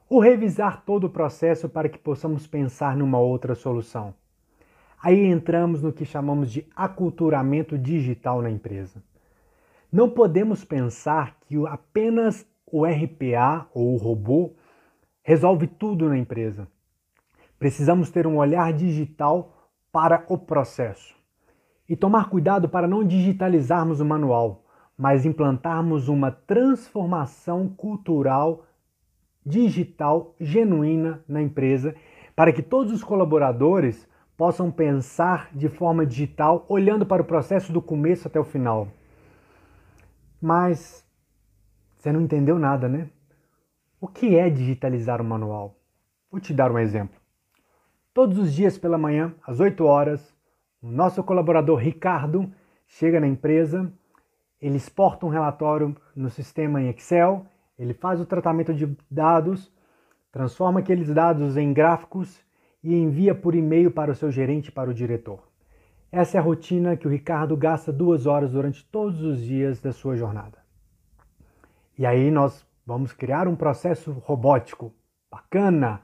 [0.08, 4.14] ou revisar todo o processo para que possamos pensar numa outra solução.
[5.02, 9.02] Aí entramos no que chamamos de aculturamento digital na empresa.
[9.90, 14.52] Não podemos pensar que apenas o RPA ou o robô
[15.20, 16.68] resolve tudo na empresa.
[17.58, 21.16] Precisamos ter um olhar digital para o processo
[21.88, 24.62] e tomar cuidado para não digitalizarmos o manual,
[24.96, 28.64] mas implantarmos uma transformação cultural
[29.44, 31.94] digital genuína na empresa
[32.34, 37.80] para que todos os colaboradores possam pensar de forma digital, olhando para o processo do
[37.80, 38.88] começo até o final.
[40.40, 41.06] Mas
[41.96, 43.08] você não entendeu nada, né?
[44.00, 45.74] O que é digitalizar o manual?
[46.30, 47.18] Vou te dar um exemplo.
[48.12, 50.34] Todos os dias pela manhã, às 8 horas,
[50.82, 52.52] o nosso colaborador Ricardo
[52.86, 53.90] chega na empresa
[54.60, 57.46] ele exporta um relatório no sistema em Excel,
[57.78, 59.72] ele faz o tratamento de dados,
[60.32, 62.40] transforma aqueles dados em gráficos
[62.82, 65.46] e envia por e-mail para o seu gerente, para o diretor.
[66.10, 69.92] Essa é a rotina que o Ricardo gasta duas horas durante todos os dias da
[69.92, 70.58] sua jornada.
[71.98, 74.92] E aí nós vamos criar um processo robótico.
[75.30, 76.00] Bacana!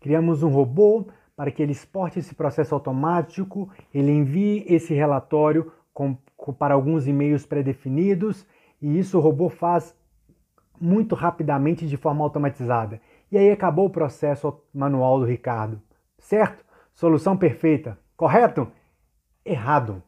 [0.00, 6.16] Criamos um robô para que ele exporte esse processo automático, ele envie esse relatório com,
[6.50, 8.46] para alguns e-mails pré-definidos
[8.80, 9.94] e isso o robô faz
[10.80, 12.98] muito rapidamente de forma automatizada.
[13.30, 15.80] E aí acabou o processo manual do Ricardo.
[16.18, 16.64] Certo?
[16.94, 17.98] Solução perfeita.
[18.16, 18.72] Correto?
[19.44, 20.02] Errado.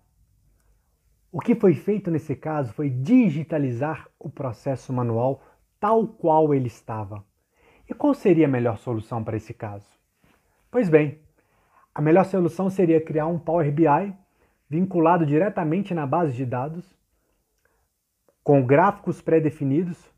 [1.31, 5.43] O que foi feito nesse caso foi digitalizar o processo manual
[5.79, 7.25] tal qual ele estava.
[7.89, 9.87] E qual seria a melhor solução para esse caso?
[10.71, 11.19] Pois bem,
[11.95, 14.15] a melhor solução seria criar um Power BI
[14.69, 16.97] vinculado diretamente na base de dados,
[18.43, 20.13] com gráficos pré-definidos,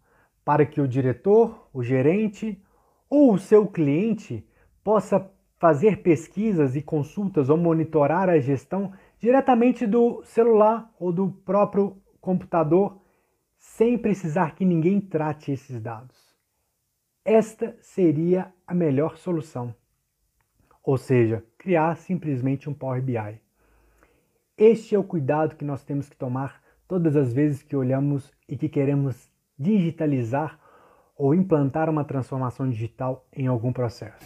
[0.44, 2.62] para que o diretor, o gerente
[3.08, 4.46] ou o seu cliente
[4.82, 11.96] possa fazer pesquisas e consultas ou monitorar a gestão diretamente do celular ou do próprio
[12.20, 13.00] computador,
[13.58, 16.16] sem precisar que ninguém trate esses dados.
[17.24, 19.74] Esta seria a melhor solução.
[20.82, 23.45] Ou seja, criar simplesmente um Power BI.
[24.58, 28.56] Este é o cuidado que nós temos que tomar todas as vezes que olhamos e
[28.56, 29.28] que queremos
[29.58, 30.58] digitalizar
[31.14, 34.16] ou implantar uma transformação digital em algum processo.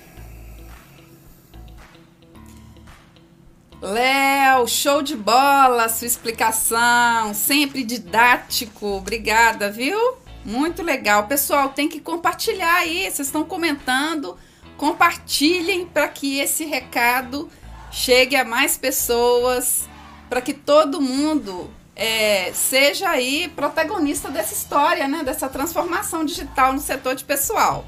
[3.83, 8.87] Léo, show de bola sua explicação, sempre didático.
[8.87, 9.99] Obrigada, viu?
[10.45, 11.27] Muito legal.
[11.27, 13.03] Pessoal, tem que compartilhar aí.
[13.11, 14.37] Vocês estão comentando.
[14.77, 17.49] Compartilhem para que esse recado
[17.91, 19.89] chegue a mais pessoas,
[20.31, 25.25] para que todo mundo é, seja aí protagonista dessa história, né?
[25.25, 27.85] Dessa transformação digital no setor de pessoal,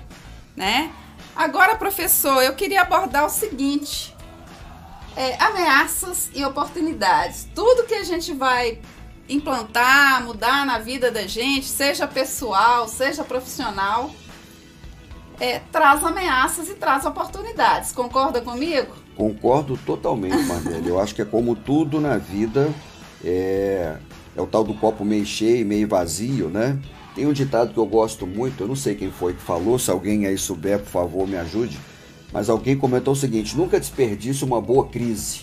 [0.56, 0.92] né?
[1.34, 4.14] Agora, professor, eu queria abordar o seguinte
[5.16, 7.48] é, ameaças e oportunidades.
[7.54, 8.80] Tudo que a gente vai
[9.28, 14.10] implantar, mudar na vida da gente, seja pessoal, seja profissional,
[15.40, 17.92] é, traz ameaças e traz oportunidades.
[17.92, 19.01] Concorda comigo?
[19.16, 20.88] Concordo totalmente, Marlene.
[20.88, 22.70] Eu acho que é como tudo na vida,
[23.24, 23.96] é,
[24.36, 26.78] é o tal do copo meio cheio, meio vazio, né?
[27.14, 29.90] Tem um ditado que eu gosto muito, eu não sei quem foi que falou, se
[29.90, 31.78] alguém aí souber, por favor, me ajude
[32.32, 35.40] mas alguém comentou o seguinte: nunca desperdice uma boa crise.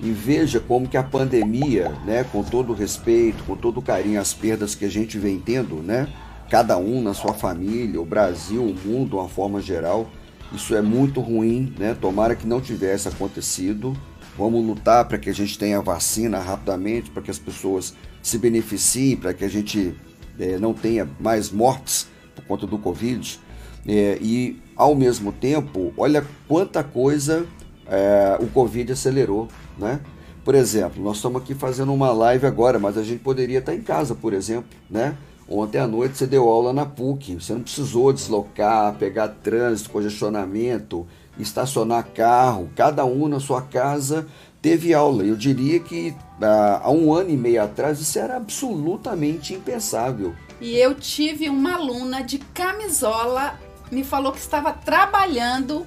[0.00, 4.20] E veja como que a pandemia, né, com todo o respeito, com todo o carinho,
[4.20, 6.08] as perdas que a gente vem tendo, né,
[6.50, 10.10] cada um na sua família, o Brasil, o mundo, de uma forma geral,
[10.56, 11.96] isso é muito ruim, né?
[11.98, 13.96] Tomara que não tivesse acontecido.
[14.36, 19.16] Vamos lutar para que a gente tenha vacina rapidamente, para que as pessoas se beneficiem,
[19.16, 19.94] para que a gente
[20.38, 23.40] é, não tenha mais mortes por conta do Covid.
[23.86, 27.46] É, e ao mesmo tempo, olha quanta coisa
[27.86, 29.48] é, o Covid acelerou,
[29.78, 30.00] né?
[30.44, 33.80] Por exemplo, nós estamos aqui fazendo uma live agora, mas a gente poderia estar em
[33.80, 35.16] casa, por exemplo, né?
[35.48, 41.06] Ontem à noite você deu aula na PUC, você não precisou deslocar, pegar trânsito, congestionamento,
[41.38, 44.26] estacionar carro, cada um na sua casa
[44.62, 45.22] teve aula.
[45.22, 50.34] Eu diria que ah, há um ano e meio atrás isso era absolutamente impensável.
[50.60, 53.58] E eu tive uma aluna de camisola
[53.94, 55.86] me falou que estava trabalhando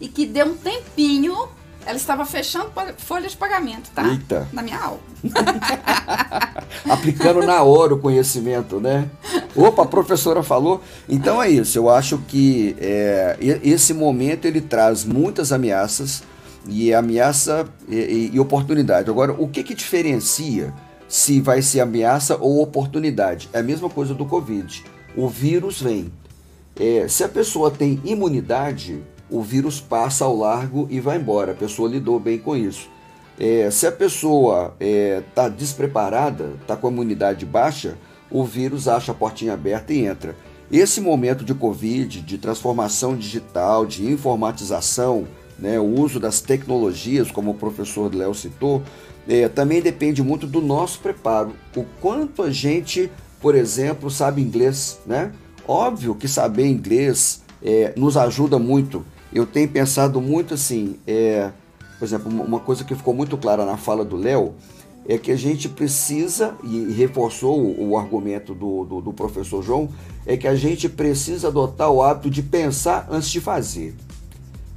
[0.00, 1.48] e que deu um tempinho.
[1.88, 4.06] Ela estava fechando folha de pagamento, tá?
[4.06, 4.46] Eita.
[4.52, 5.00] Na minha aula.
[6.86, 9.08] Aplicando na hora o conhecimento, né?
[9.56, 10.82] Opa, a professora falou.
[11.08, 11.78] Então é isso.
[11.78, 16.22] Eu acho que é, esse momento ele traz muitas ameaças
[16.68, 19.08] e ameaça e, e oportunidade.
[19.08, 20.74] Agora, o que que diferencia
[21.08, 23.48] se vai ser ameaça ou oportunidade?
[23.50, 24.84] É a mesma coisa do Covid.
[25.16, 26.12] O vírus vem,
[26.78, 31.52] é, se a pessoa tem imunidade, o vírus passa ao largo e vai embora.
[31.52, 32.88] A pessoa lidou bem com isso.
[33.38, 37.96] É, se a pessoa está é, tá despreparada, está com a imunidade baixa,
[38.30, 40.34] o vírus acha a portinha aberta e entra.
[40.70, 45.26] Esse momento de Covid, de transformação digital, de informatização,
[45.58, 48.82] né, o uso das tecnologias, como o professor Léo citou,
[49.26, 51.52] é, também depende muito do nosso preparo.
[51.76, 53.10] O quanto a gente,
[53.40, 55.32] por exemplo, sabe inglês, né?
[55.66, 59.04] Óbvio que saber inglês é, nos ajuda muito.
[59.32, 61.50] Eu tenho pensado muito assim, é,
[61.98, 64.54] por exemplo, uma coisa que ficou muito clara na fala do Léo
[65.06, 69.88] é que a gente precisa, e reforçou o, argumento do, do, do, professor João,
[70.26, 73.94] é que a gente precisa adotar o hábito de pensar antes de fazer.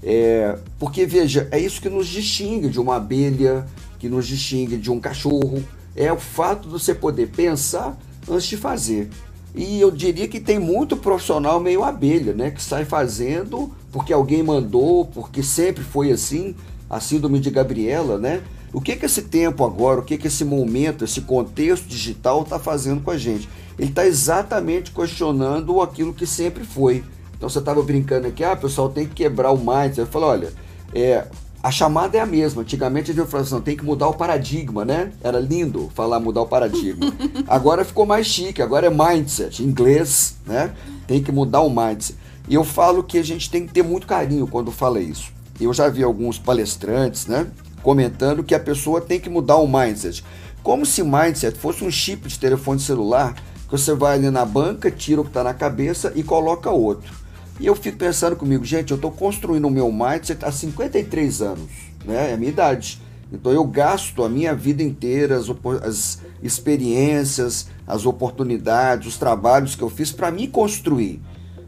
[0.02, 3.66] É, porque, veja, é isso que nos distingue de uma abelha,
[4.00, 5.62] que nos distingue de um cachorro,
[5.96, 7.98] é o fato de você poder pensar
[8.30, 9.10] antes de fazer.
[9.54, 12.52] E eu diria que tem muito profissional meio abelha, né?
[12.52, 16.56] Que sai fazendo porque alguém mandou, porque sempre foi assim,
[16.90, 18.42] a síndrome de Gabriela, né?
[18.74, 22.58] O que que esse tempo agora, o que que esse momento, esse contexto digital está
[22.58, 23.50] fazendo com a gente?
[23.78, 27.04] Ele está exatamente questionando aquilo que sempre foi.
[27.36, 30.00] Então você estava brincando aqui, ah, pessoal tem que quebrar o mindset.
[30.00, 30.54] Eu falo, olha,
[30.94, 31.28] é,
[31.64, 32.64] a chamada é a mesma.
[32.64, 35.12] Antigamente a gente falava assim, tem que mudar o paradigma, né?
[35.22, 37.14] Era lindo falar mudar o paradigma.
[37.48, 40.74] agora ficou mais chique, agora é mindset, em inglês, né?
[41.08, 42.18] Tem que mudar o mindset.
[42.48, 45.32] E eu falo que a gente tem que ter muito carinho quando fala isso.
[45.60, 47.48] Eu já vi alguns palestrantes, né?
[47.84, 50.24] Comentando que a pessoa tem que mudar o mindset.
[50.64, 54.92] Como se mindset fosse um chip de telefone celular que você vai ali na banca,
[54.92, 57.21] tira o que está na cabeça e coloca outro.
[57.62, 61.70] E eu fico pensando comigo, gente, eu estou construindo o meu mindset há 53 anos,
[62.04, 62.32] né?
[62.32, 63.00] É a minha idade.
[63.32, 65.48] Então eu gasto a minha vida inteira, as,
[65.84, 71.22] as experiências, as oportunidades, os trabalhos que eu fiz para me construir.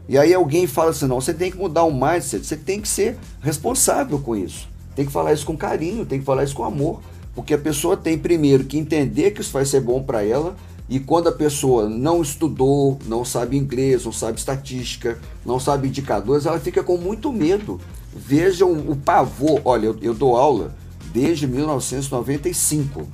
[0.08, 2.88] E aí alguém fala assim, não, você tem que mudar o mindset, você tem que
[2.88, 4.68] ser responsável com isso.
[4.96, 7.02] Tem que falar isso com carinho, tem que falar isso com amor.
[7.36, 10.56] Porque a pessoa tem primeiro que entender que isso vai ser bom para ela,
[10.88, 16.44] e quando a pessoa não estudou, não sabe inglês, não sabe estatística, não sabe indicadores,
[16.44, 17.80] ela fica com muito medo.
[18.14, 19.62] Vejam o pavor.
[19.64, 20.74] Olha, eu, eu dou aula
[21.12, 23.08] desde 1995.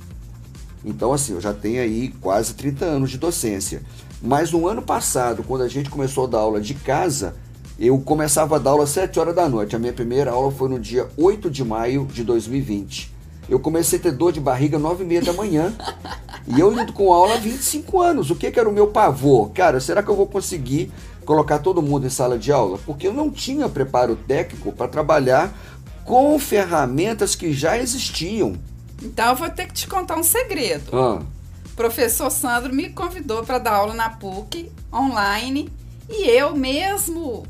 [0.83, 3.83] Então, assim, eu já tenho aí quase 30 anos de docência.
[4.21, 7.35] Mas no ano passado, quando a gente começou a dar aula de casa,
[7.79, 9.75] eu começava a dar aula às 7 horas da noite.
[9.75, 13.20] A minha primeira aula foi no dia 8 de maio de 2020.
[13.51, 15.73] Eu comecei a ter dor de barriga às 9 e meia da manhã.
[16.47, 18.31] E eu lido com aula há 25 anos.
[18.31, 19.51] O que, que era o meu pavor?
[19.51, 20.89] Cara, será que eu vou conseguir
[21.25, 22.79] colocar todo mundo em sala de aula?
[22.85, 25.53] Porque eu não tinha preparo técnico para trabalhar
[26.05, 28.55] com ferramentas que já existiam.
[29.03, 30.89] Então eu vou ter que te contar um segredo.
[30.95, 31.21] Ah.
[31.65, 35.69] O professor Sandro me convidou para dar aula na PUC online
[36.09, 37.45] e eu mesmo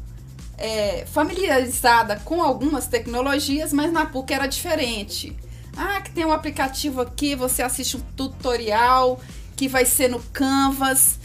[0.57, 5.37] é, familiarizada com algumas tecnologias, mas na PUC era diferente.
[5.75, 9.19] Ah, que tem um aplicativo aqui, você assiste um tutorial
[9.55, 11.19] que vai ser no Canvas.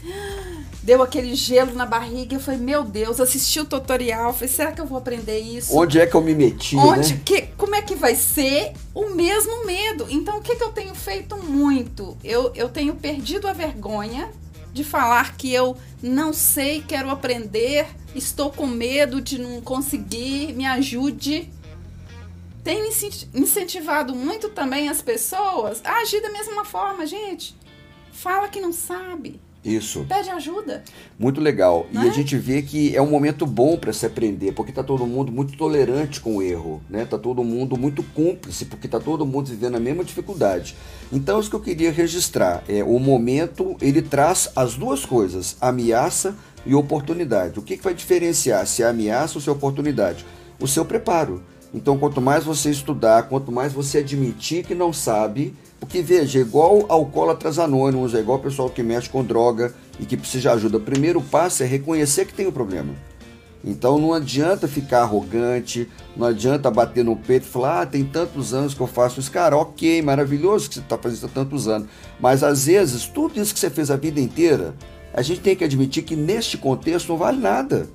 [0.83, 2.35] Deu aquele gelo na barriga.
[2.35, 4.31] Eu falei, meu Deus, assisti o tutorial.
[4.31, 5.75] falei, será que eu vou aprender isso?
[5.75, 6.75] Onde é que eu me meti?
[6.75, 7.21] Onde, né?
[7.25, 8.73] que, como é que vai ser?
[8.93, 10.05] O mesmo medo.
[10.07, 12.15] Então, o que, que eu tenho feito muito?
[12.23, 14.29] Eu, eu tenho perdido a vergonha
[14.71, 20.67] de falar que eu não sei, quero aprender, estou com medo de não conseguir, me
[20.67, 21.49] ajude
[22.67, 22.85] tenho
[23.33, 27.55] incentivado muito também as pessoas a agir da mesma forma, gente.
[28.11, 29.39] Fala que não sabe.
[29.63, 30.05] Isso.
[30.05, 30.83] Pede ajuda.
[31.17, 31.87] Muito legal.
[31.93, 32.09] Não e é?
[32.09, 35.31] a gente vê que é um momento bom para se aprender, porque tá todo mundo
[35.31, 37.05] muito tolerante com o erro, né?
[37.05, 40.75] Tá todo mundo muito cúmplice, porque tá todo mundo vivendo a mesma dificuldade.
[41.09, 46.35] Então, isso que eu queria registrar é o momento, ele traz as duas coisas, ameaça
[46.65, 47.59] e oportunidade.
[47.59, 50.25] O que, que vai diferenciar se é ameaça ou se é oportunidade?
[50.59, 51.41] O seu preparo.
[51.73, 56.41] Então, quanto mais você estudar, quanto mais você admitir que não sabe, porque veja, é
[56.41, 60.77] igual alcoólatras anônimos, é igual pessoal que mexe com droga e que precisa de ajuda.
[60.77, 62.93] O primeiro passo é reconhecer que tem o um problema.
[63.63, 68.53] Então não adianta ficar arrogante, não adianta bater no peito e falar, ah, tem tantos
[68.53, 69.31] anos que eu faço isso.
[69.31, 71.87] Cara, ok, maravilhoso que você está fazendo isso há tantos anos.
[72.19, 74.73] Mas às vezes, tudo isso que você fez a vida inteira,
[75.13, 77.87] a gente tem que admitir que neste contexto não vale nada.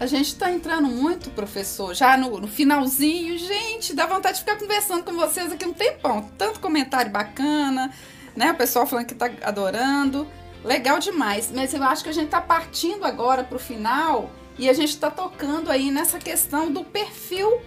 [0.00, 3.36] A gente está entrando muito, professor, já no, no, finalzinho.
[3.36, 6.30] Gente, dá vontade de ficar conversando com vocês aqui um tempão.
[6.38, 7.92] Tanto comentário bacana,
[8.36, 8.52] né?
[8.52, 10.24] O pessoal falando que está adorando.
[10.62, 11.50] Legal demais.
[11.52, 14.90] Mas eu acho que a gente está partindo agora para o final e a gente
[14.90, 17.60] está tocando aí nessa questão do perfil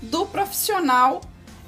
[0.00, 1.20] do profissional.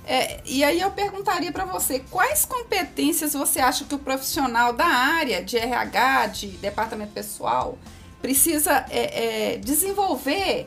[0.07, 4.87] É, e aí eu perguntaria para você, quais competências você acha que o profissional da
[4.87, 7.77] área de RH, de departamento pessoal,
[8.27, 10.67] precisa é, é, desenvolver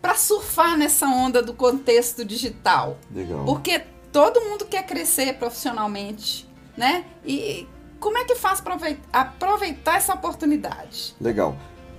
[0.00, 2.96] para surfar nessa onda do contexto digital.
[3.14, 3.44] Legal.
[3.44, 7.04] Porque todo mundo quer crescer profissionalmente, né?
[7.22, 7.68] E
[8.00, 8.78] como é que faz para
[9.12, 11.14] aproveitar essa oportunidade?
[11.20, 11.54] Legal.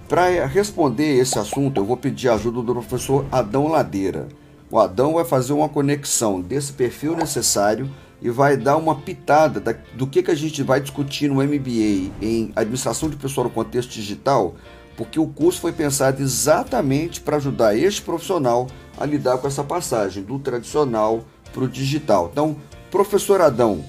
[0.10, 4.28] Para responder esse assunto, eu vou pedir a ajuda do professor Adão Ladeira.
[4.72, 9.76] O Adão vai fazer uma conexão desse perfil necessário e vai dar uma pitada da,
[9.93, 13.91] do que, que a gente vai discutir no MBA em Administração de Pessoal no Contexto
[13.91, 14.56] Digital
[14.98, 18.68] porque o curso foi pensado exatamente para ajudar este profissional
[18.98, 22.30] a lidar com essa passagem do tradicional para o digital.
[22.32, 22.56] Então,
[22.89, 23.84] professor Adão,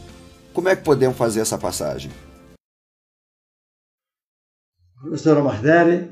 [0.52, 2.10] como é que podemos fazer essa passagem?
[5.00, 6.10] Professora Mardelli,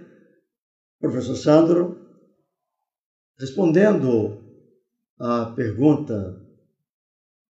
[1.01, 1.99] professor Sandro,
[3.39, 4.43] respondendo
[5.19, 6.41] à pergunta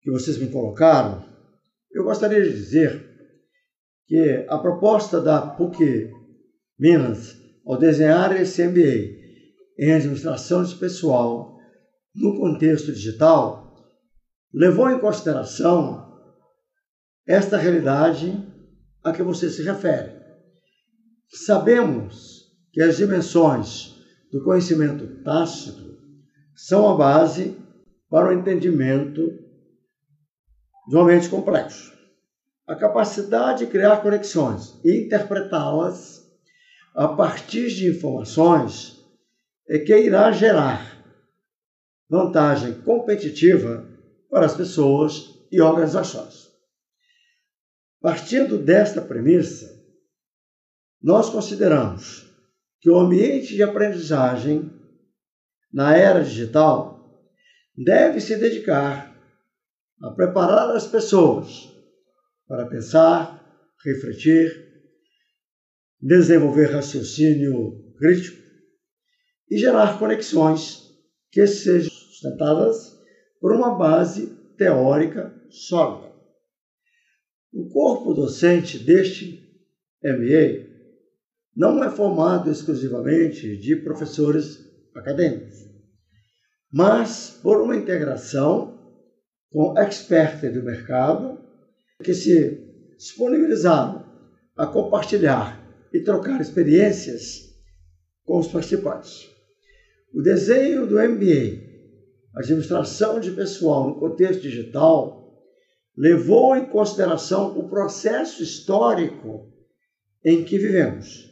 [0.02, 1.26] que vocês me colocaram,
[1.92, 3.10] eu gostaria de dizer
[4.06, 6.12] que a proposta da PUC
[6.84, 9.16] Minas ao desenhar esse MBA
[9.80, 11.58] em administração de pessoal
[12.14, 13.74] no contexto digital
[14.54, 16.06] levou em consideração
[17.26, 18.38] esta realidade
[19.02, 20.12] a que você se refere.
[21.30, 23.96] Sabemos que as dimensões
[24.30, 25.98] do conhecimento tácito
[26.54, 27.58] são a base
[28.10, 29.22] para o entendimento
[30.90, 31.94] de uma mente complexo.
[32.68, 36.23] A capacidade de criar conexões e interpretá-las
[36.94, 39.04] a partir de informações
[39.68, 41.04] é que irá gerar
[42.10, 43.88] vantagem competitiva
[44.30, 46.52] para as pessoas e organizações.
[48.00, 49.82] Partindo desta premissa,
[51.02, 52.30] nós consideramos
[52.80, 54.72] que o ambiente de aprendizagem
[55.72, 56.94] na era digital
[57.76, 59.12] deve se dedicar
[60.02, 61.70] a preparar as pessoas
[62.48, 63.42] para pensar,
[63.84, 64.73] refletir,
[66.04, 68.38] desenvolver raciocínio crítico
[69.50, 70.92] e gerar conexões
[71.32, 73.00] que sejam sustentadas
[73.40, 74.28] por uma base
[74.58, 76.14] teórica sólida.
[77.54, 79.42] O corpo docente deste
[80.04, 80.68] MA
[81.56, 84.60] não é formado exclusivamente de professores
[84.94, 85.56] acadêmicos,
[86.70, 88.78] mas por uma integração
[89.50, 91.40] com experts do mercado
[92.04, 92.58] que se
[92.98, 94.04] disponibilizaram
[94.58, 95.63] a compartilhar
[95.94, 97.54] e trocar experiências
[98.26, 99.30] com os participantes.
[100.14, 101.62] O desenho do MBA,
[102.36, 105.22] Administração de Pessoal no Contexto Digital,
[105.96, 109.48] levou em consideração o processo histórico
[110.26, 111.32] em que vivemos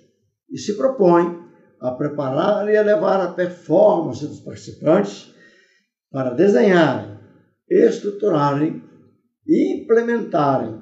[0.50, 1.42] e se propõe
[1.80, 5.34] a preparar e elevar a performance dos participantes
[6.12, 7.18] para desenharem,
[7.68, 8.84] estruturarem
[9.48, 10.80] e implementarem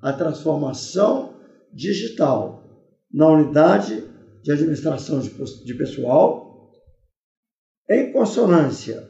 [0.00, 1.36] a transformação
[1.72, 2.61] digital
[3.12, 4.02] na unidade
[4.42, 6.72] de administração de pessoal
[7.88, 9.08] em consonância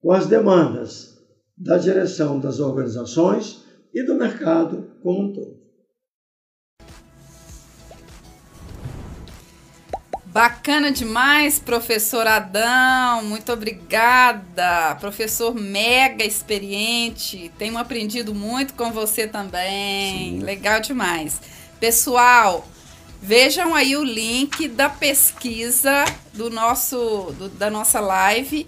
[0.00, 1.18] com as demandas
[1.56, 5.58] da direção das organizações e do mercado como um todo.
[10.26, 13.24] Bacana demais, professor Adão.
[13.24, 14.94] Muito obrigada.
[15.00, 17.50] Professor mega experiente.
[17.58, 20.38] Tenho aprendido muito com você também.
[20.38, 20.44] Sim.
[20.44, 21.40] Legal demais.
[21.80, 22.64] Pessoal,
[23.20, 28.66] vejam aí o link da pesquisa do nosso do, da nossa live.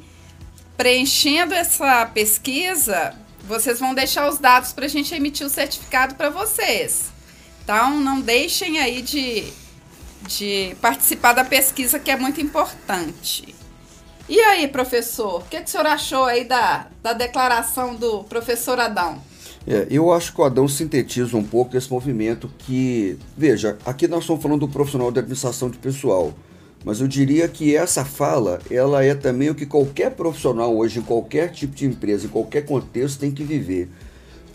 [0.76, 6.30] Preenchendo essa pesquisa, vocês vão deixar os dados para a gente emitir o certificado para
[6.30, 7.11] vocês.
[7.62, 9.53] Então, não deixem aí de
[10.22, 13.55] de participar da pesquisa, que é muito importante.
[14.28, 18.78] E aí, professor, o que, que o senhor achou aí da, da declaração do professor
[18.78, 19.20] Adão?
[19.66, 24.20] É, eu acho que o Adão sintetiza um pouco esse movimento que, veja, aqui nós
[24.20, 26.32] estamos falando do profissional de administração de pessoal,
[26.84, 31.02] mas eu diria que essa fala, ela é também o que qualquer profissional hoje, em
[31.02, 33.88] qualquer tipo de empresa, em qualquer contexto, tem que viver.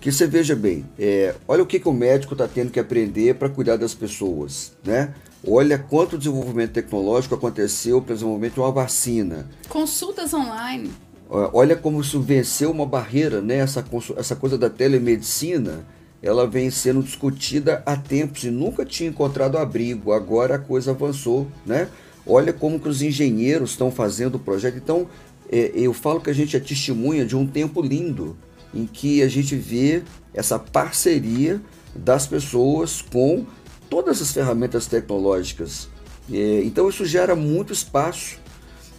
[0.02, 3.36] Que você veja bem, é, olha o que, que o médico está tendo que aprender
[3.36, 5.14] para cuidar das pessoas, né?
[5.48, 9.48] Olha quanto desenvolvimento tecnológico aconteceu para desenvolvimento de uma vacina.
[9.70, 10.92] Consultas online.
[11.30, 13.58] Olha como isso venceu uma barreira, né?
[13.58, 13.84] Essa,
[14.16, 15.86] essa coisa da telemedicina,
[16.22, 20.12] ela vem sendo discutida há tempos e nunca tinha encontrado abrigo.
[20.12, 21.90] Agora a coisa avançou, né?
[22.28, 24.78] Olha como que os engenheiros estão fazendo o projeto.
[24.78, 25.08] Então,
[25.52, 28.38] é, eu falo que a gente é testemunha de um tempo lindo
[28.74, 30.04] em que a gente vê
[30.34, 31.62] essa parceria
[31.96, 33.46] das pessoas com
[33.90, 35.88] todas as ferramentas tecnológicas.
[36.32, 38.38] É, então isso gera muito espaço.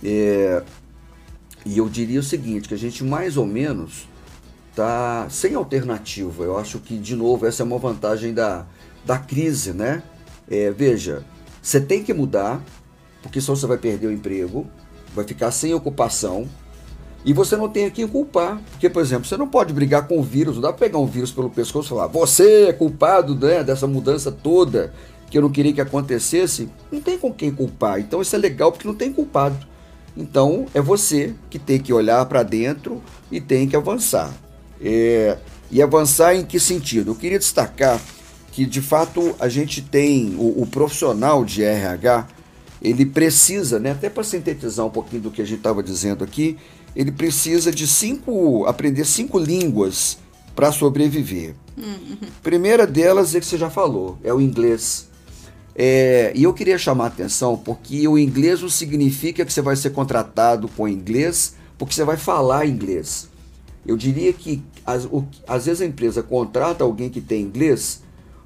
[0.02, 0.62] É,
[1.66, 4.06] e eu diria o seguinte, que a gente mais ou menos
[4.70, 6.44] está sem alternativa.
[6.44, 8.64] Eu acho que, de novo, essa é uma vantagem da,
[9.04, 10.00] da crise, né?
[10.48, 11.24] É, veja,
[11.60, 12.62] você tem que mudar,
[13.20, 14.64] porque senão você vai perder o emprego,
[15.12, 16.48] vai ficar sem ocupação,
[17.24, 18.62] e você não tem quem culpar.
[18.70, 21.06] Porque, por exemplo, você não pode brigar com o vírus, não dá para pegar um
[21.06, 24.94] vírus pelo pescoço e falar, você é culpado né, dessa mudança toda
[25.28, 26.68] que eu não queria que acontecesse.
[26.92, 27.98] Não tem com quem culpar.
[27.98, 29.56] Então isso é legal porque não tem culpado.
[30.16, 34.32] Então é você que tem que olhar para dentro e tem que avançar.
[34.80, 35.38] É,
[35.70, 37.10] e avançar em que sentido?
[37.10, 38.00] Eu queria destacar
[38.52, 42.26] que de fato a gente tem o, o profissional de RH,
[42.80, 46.56] ele precisa, né, até para sintetizar um pouquinho do que a gente estava dizendo aqui,
[46.94, 50.18] ele precisa de cinco, aprender cinco línguas
[50.54, 51.54] para sobreviver.
[51.76, 52.16] Uhum.
[52.42, 55.06] Primeira delas é que você já falou, é o inglês.
[55.78, 59.76] É, e eu queria chamar a atenção porque o inglês não significa que você vai
[59.76, 63.28] ser contratado com inglês porque você vai falar inglês.
[63.86, 68.02] Eu diria que às, o, às vezes a empresa contrata alguém que tem inglês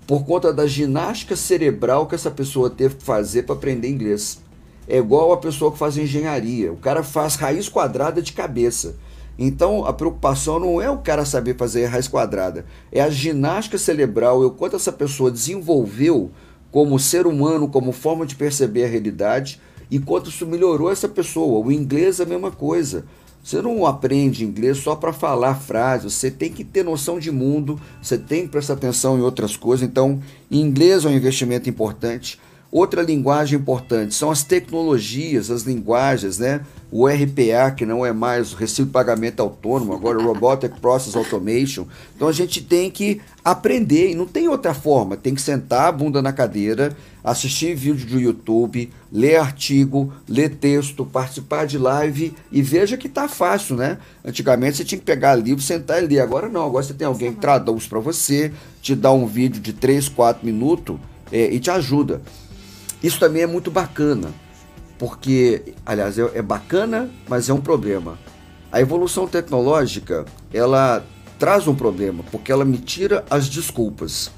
[0.09, 4.41] por conta da ginástica cerebral que essa pessoa teve que fazer para aprender inglês.
[4.89, 6.73] É igual a pessoa que faz engenharia.
[6.73, 8.97] O cara faz raiz quadrada de cabeça.
[9.39, 14.43] Então a preocupação não é o cara saber fazer raiz quadrada, é a ginástica cerebral,
[14.43, 16.31] o quanto essa pessoa desenvolveu
[16.71, 19.61] como ser humano, como forma de perceber a realidade
[19.91, 21.65] e quanto isso melhorou essa pessoa.
[21.65, 23.05] O inglês é a mesma coisa.
[23.43, 27.81] Você não aprende inglês só para falar frases, você tem que ter noção de mundo,
[28.01, 29.89] você tem que prestar atenção em outras coisas.
[29.89, 32.39] Então, inglês é um investimento importante.
[32.73, 36.61] Outra linguagem importante são as tecnologias, as linguagens, né?
[36.89, 41.17] O RPA, que não é mais o recibo de pagamento autônomo, agora o Robotic Process
[41.17, 41.85] Automation.
[42.15, 45.17] Então a gente tem que aprender e não tem outra forma.
[45.17, 51.05] Tem que sentar a bunda na cadeira, assistir vídeo do YouTube, ler artigo, ler texto,
[51.05, 53.99] participar de live e veja que tá fácil, né?
[54.25, 56.21] Antigamente você tinha que pegar livro, sentar e ler.
[56.21, 59.73] Agora não, agora você tem alguém que traduz para você, te dá um vídeo de
[59.73, 60.97] 3, 4 minutos
[61.33, 62.23] é, e te ajuda.
[63.03, 64.29] Isso também é muito bacana,
[64.99, 68.19] porque, aliás, é, é bacana, mas é um problema.
[68.71, 71.05] A evolução tecnológica, ela
[71.39, 74.31] traz um problema, porque ela me tira as desculpas.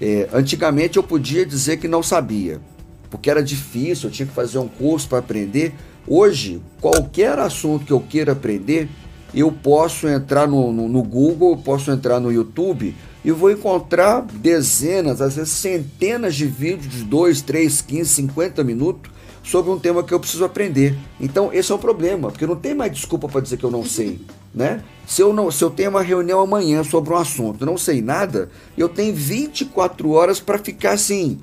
[0.00, 2.60] É, antigamente eu podia dizer que não sabia,
[3.08, 5.72] porque era difícil, eu tinha que fazer um curso para aprender.
[6.06, 8.88] Hoje, qualquer assunto que eu queira aprender,
[9.32, 12.94] eu posso entrar no, no, no Google, posso entrar no YouTube
[13.24, 19.12] e vou encontrar dezenas, às vezes centenas de vídeos de 2, 3, 15, 50 minutos
[19.42, 20.96] sobre um tema que eu preciso aprender.
[21.20, 23.84] Então, esse é o problema, porque não tem mais desculpa para dizer que eu não
[23.84, 24.20] sei,
[24.54, 24.82] né?
[25.06, 28.50] Se eu não, se eu tenho uma reunião amanhã sobre um assunto, não sei nada,
[28.76, 31.40] eu tenho 24 horas para ficar assim,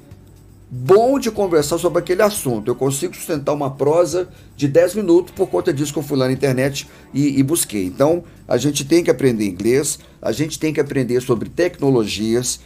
[0.69, 2.67] bom de conversar sobre aquele assunto.
[2.67, 6.27] Eu consigo sustentar uma prosa de 10 minutos por conta disso que eu fui lá
[6.27, 7.85] na internet e, e, busquei.
[7.85, 12.59] Então, a gente tem que aprender inglês, a gente tem que aprender sobre tecnologias.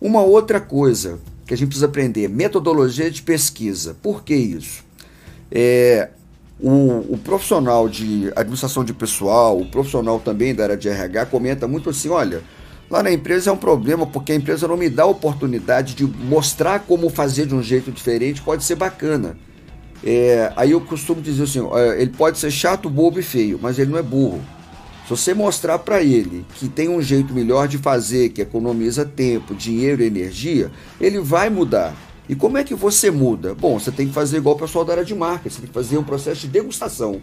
[0.00, 3.96] Uma outra coisa que a gente precisa aprender, metodologia de pesquisa.
[4.02, 4.84] Por que isso?
[5.50, 6.08] É,
[6.60, 11.66] o, o profissional de administração de pessoal, o profissional também da área de RH comenta
[11.66, 12.42] muito assim, olha,
[12.90, 16.04] Lá na empresa é um problema porque a empresa não me dá a oportunidade de
[16.04, 19.38] mostrar como fazer de um jeito diferente, pode ser bacana.
[20.02, 21.60] É, aí eu costumo dizer assim:
[21.96, 24.40] ele pode ser chato, bobo e feio, mas ele não é burro.
[25.04, 29.54] Se você mostrar para ele que tem um jeito melhor de fazer, que economiza tempo,
[29.54, 30.70] dinheiro e energia,
[31.00, 31.94] ele vai mudar.
[32.28, 33.54] E como é que você muda?
[33.54, 35.74] Bom, você tem que fazer igual o pessoal da área de marketing, você tem que
[35.74, 37.20] fazer um processo de degustação.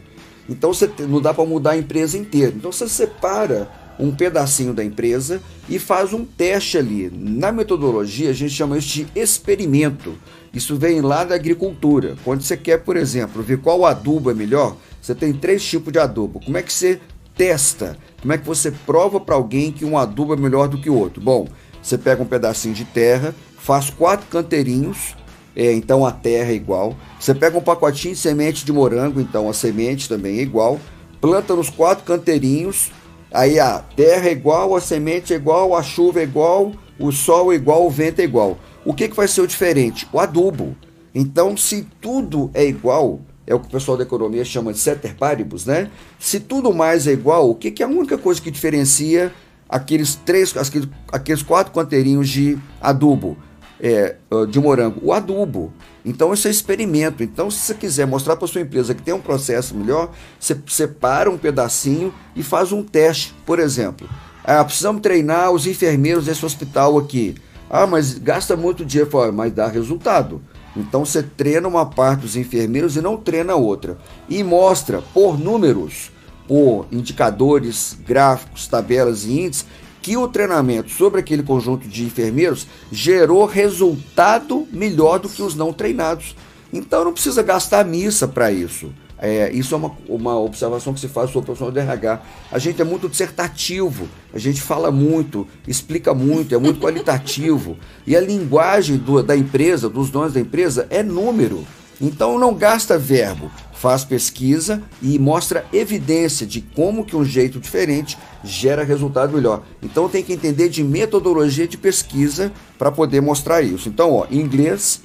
[0.49, 2.53] Então você não dá para mudar a empresa inteira.
[2.55, 3.69] Então você separa
[3.99, 7.11] um pedacinho da empresa e faz um teste ali.
[7.13, 10.15] Na metodologia, a gente chama isso de experimento.
[10.53, 12.15] Isso vem lá da agricultura.
[12.23, 15.99] Quando você quer, por exemplo, ver qual adubo é melhor, você tem três tipos de
[15.99, 16.39] adubo.
[16.39, 16.99] Como é que você
[17.35, 17.97] testa?
[18.21, 20.95] Como é que você prova para alguém que um adubo é melhor do que o
[20.95, 21.21] outro?
[21.21, 21.47] Bom,
[21.81, 25.15] você pega um pedacinho de terra, faz quatro canteirinhos,
[25.55, 26.95] é, então a terra é igual.
[27.19, 30.79] Você pega um pacotinho de semente de morango, então a semente também é igual.
[31.21, 32.91] Planta nos quatro canteirinhos,
[33.37, 37.53] Aí a terra é igual, a semente é igual, a chuva é igual, o sol
[37.53, 38.57] é igual, o vento é igual.
[38.83, 40.07] O que, que vai ser o diferente?
[40.11, 40.75] O adubo.
[41.13, 45.13] Então, se tudo é igual, é o que o pessoal da economia chama de ceter
[45.13, 45.91] paribus, né?
[46.17, 49.31] Se tudo mais é igual, o que, que é a única coisa que diferencia
[49.69, 53.37] aqueles três, aqueles, aqueles quatro canteirinhos de adubo?
[53.79, 54.15] é,
[54.49, 55.71] de morango, o adubo.
[56.07, 57.21] Então isso é experimento.
[57.21, 61.29] Então se você quiser mostrar para sua empresa que tem um processo melhor, você separa
[61.29, 63.35] um pedacinho e faz um teste.
[63.45, 64.09] Por exemplo,
[64.41, 67.35] ah, precisamos treinar os enfermeiros desse hospital aqui.
[67.69, 70.41] Ah, mas gasta muito dinheiro, mas dá resultado.
[70.77, 73.97] Então você treina uma parte dos enfermeiros e não treina outra.
[74.29, 76.09] E mostra por números,
[76.47, 79.65] por indicadores, gráficos, tabelas e índices
[80.07, 85.73] que o treinamento sobre aquele conjunto de enfermeiros gerou resultado melhor do que os não
[85.73, 86.33] treinados.
[86.71, 88.89] Então não precisa gastar missa para isso.
[89.19, 92.21] É, isso é uma, uma observação que se faz sobre o profissional de RH.
[92.49, 97.77] A gente é muito dissertativo, a gente fala muito, explica muito, é muito qualitativo.
[98.05, 101.67] E a linguagem do, da empresa, dos donos da empresa, é número.
[101.99, 108.17] Então não gasta verbo, faz pesquisa e mostra evidência de como que um jeito diferente
[108.43, 109.63] gera resultado melhor.
[109.81, 113.89] Então tem que entender de metodologia de pesquisa para poder mostrar isso.
[113.89, 115.01] Então, ó, inglês,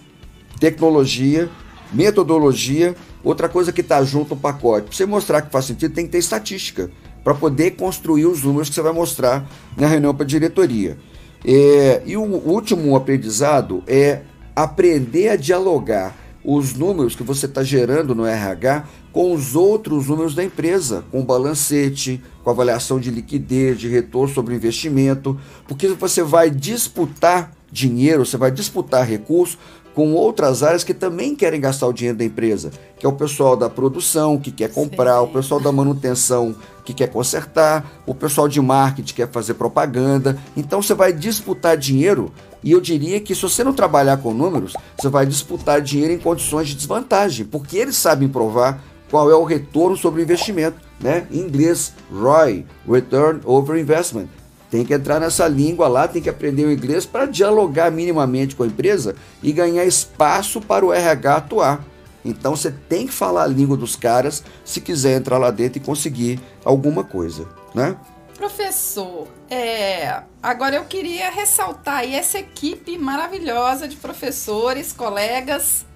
[0.61, 1.51] tecnologia,
[1.93, 4.87] metodologia, outra coisa que está junto no pacote.
[4.87, 6.91] Para você mostrar que faz sentido, tem que ter estatística
[7.25, 10.99] para poder construir os números que você vai mostrar na reunião para a diretoria.
[11.45, 14.23] É, e o último aprendizado é
[14.55, 20.35] aprender a dialogar os números que você está gerando no RH com os outros números
[20.35, 25.39] da empresa, com o balancete, com avaliação de liquidez, de retorno sobre investimento,
[25.69, 29.59] porque você vai disputar dinheiro, você vai disputar recursos
[29.95, 33.57] com outras áreas que também querem gastar o dinheiro da empresa, que é o pessoal
[33.57, 35.25] da produção que quer comprar, Sim.
[35.25, 40.39] o pessoal da manutenção que quer consertar, o pessoal de marketing quer fazer propaganda.
[40.57, 42.33] Então você vai disputar dinheiro
[42.63, 46.19] e eu diria que se você não trabalhar com números, você vai disputar dinheiro em
[46.19, 51.27] condições de desvantagem, porque eles sabem provar qual é o retorno sobre o investimento, né?
[51.31, 54.29] Em inglês, ROI, Return Over Investment.
[54.71, 58.63] Tem que entrar nessa língua lá, tem que aprender o inglês para dialogar minimamente com
[58.63, 61.85] a empresa e ganhar espaço para o RH atuar.
[62.25, 65.85] Então você tem que falar a língua dos caras se quiser entrar lá dentro e
[65.85, 67.97] conseguir alguma coisa, né?
[68.43, 75.87] Professor, é, agora eu queria ressaltar aí essa equipe maravilhosa de professores, colegas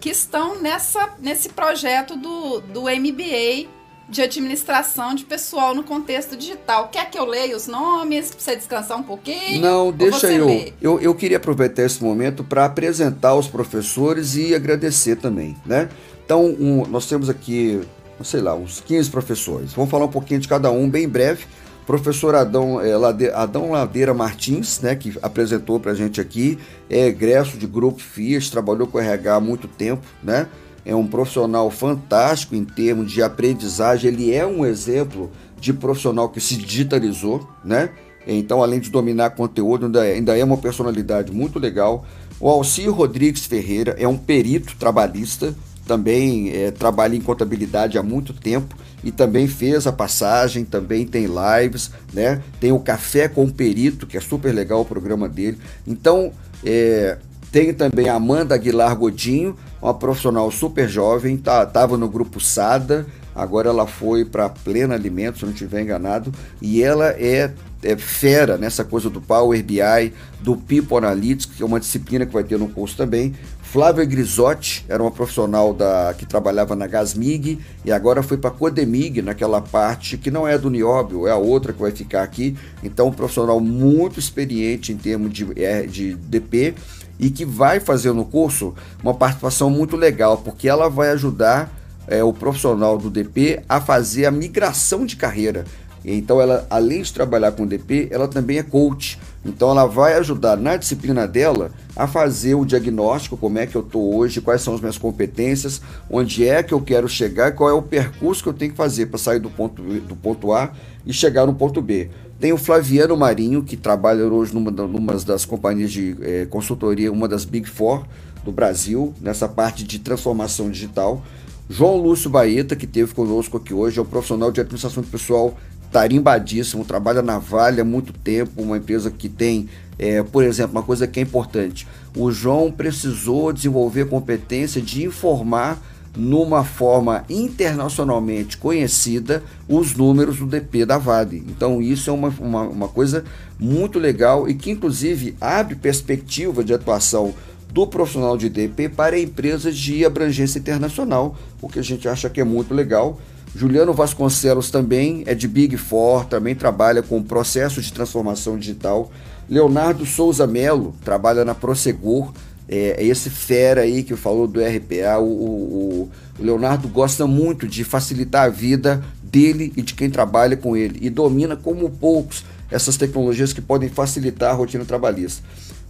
[0.00, 3.68] que estão nessa, nesse projeto do, do MBA
[4.08, 6.88] de administração de pessoal no contexto digital.
[6.88, 9.60] Quer que eu leia os nomes para você descansar um pouquinho?
[9.60, 11.00] Não, deixa eu, eu.
[11.00, 15.88] Eu queria aproveitar esse momento para apresentar os professores e agradecer também, né?
[16.24, 17.80] Então, um, nós temos aqui,
[18.24, 19.72] sei lá, uns 15 professores.
[19.72, 21.46] Vamos falar um pouquinho de cada um bem breve.
[21.92, 27.06] Professor Adão, é, Lade, Adão Ladeira Martins, né, que apresentou para a gente aqui, é
[27.06, 30.48] egresso de Grupo FIAS, trabalhou com RH há muito tempo, né?
[30.86, 35.30] é um profissional fantástico em termos de aprendizagem, ele é um exemplo
[35.60, 37.90] de profissional que se digitalizou, né?
[38.26, 42.06] Então, além de dominar conteúdo, ainda é, ainda é uma personalidade muito legal.
[42.40, 45.54] O Alcir Rodrigues Ferreira é um perito trabalhista,
[45.92, 48.74] também é, trabalha em contabilidade há muito tempo
[49.04, 52.40] e também fez a passagem, também tem lives, né?
[52.58, 55.58] Tem o Café com o Perito, que é super legal o programa dele.
[55.86, 56.32] Então,
[56.64, 57.18] é,
[57.50, 63.06] tem também a Amanda Aguilar Godinho, uma profissional super jovem, tá, tava no grupo SADA,
[63.34, 66.32] agora ela foi para Plena Alimentos, se não estiver enganado,
[66.62, 71.66] e ela é, é, fera nessa coisa do Power BI, do People Analytics, que é
[71.66, 73.34] uma disciplina que vai ter no curso também.
[73.72, 78.52] Flávia Grisotti era uma profissional da, que trabalhava na Gasmig e agora foi para a
[78.52, 82.54] Codemig, naquela parte que não é do Nióbio, é a outra que vai ficar aqui.
[82.84, 86.74] Então, um profissional muito experiente em termos de, é, de DP
[87.18, 91.72] e que vai fazer no curso uma participação muito legal, porque ela vai ajudar
[92.06, 95.64] é, o profissional do DP a fazer a migração de carreira.
[96.04, 99.18] Então, ela, além de trabalhar com DP, ela também é coach.
[99.44, 103.82] Então, ela vai ajudar na disciplina dela a fazer o diagnóstico, como é que eu
[103.82, 107.72] estou hoje, quais são as minhas competências, onde é que eu quero chegar, qual é
[107.72, 110.72] o percurso que eu tenho que fazer para sair do ponto, do ponto A
[111.04, 112.08] e chegar no ponto B.
[112.38, 117.28] Tem o Flaviano Marinho, que trabalha hoje numa, numa das companhias de é, consultoria, uma
[117.28, 118.04] das Big Four
[118.44, 121.22] do Brasil, nessa parte de transformação digital.
[121.68, 125.56] João Lúcio Baeta, que esteve conosco aqui hoje, é um profissional de administração pessoal
[125.92, 129.68] tarimbadíssimo, trabalha na Vale há muito tempo, uma empresa que tem,
[129.98, 131.86] é, por exemplo, uma coisa que é importante.
[132.16, 135.78] O João precisou desenvolver competência de informar
[136.16, 141.42] numa forma internacionalmente conhecida os números do DP da Vale.
[141.48, 143.24] Então isso é uma, uma, uma coisa
[143.58, 147.34] muito legal e que inclusive abre perspectiva de atuação
[147.70, 152.40] do profissional de DP para empresas de abrangência internacional, o que a gente acha que
[152.40, 153.18] é muito legal.
[153.54, 159.10] Juliano Vasconcelos também é de Big Four, também trabalha com processo de transformação digital.
[159.48, 162.32] Leonardo Souza Melo trabalha na Prosegur,
[162.68, 167.68] é, é, esse fera aí que falou do RPA, o, o, o, Leonardo gosta muito
[167.68, 172.44] de facilitar a vida dele e de quem trabalha com ele e domina como poucos
[172.70, 175.42] essas tecnologias que podem facilitar a rotina trabalhista.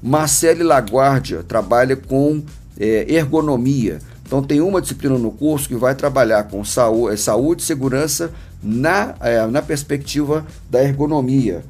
[0.02, 2.42] Marcele Laguardia trabalha com
[2.78, 4.00] é, ergonomia.
[4.32, 9.14] Então tem uma disciplina no curso que vai trabalhar com saúde, saúde e segurança na,
[9.20, 11.62] é, na perspectiva da ergonomia.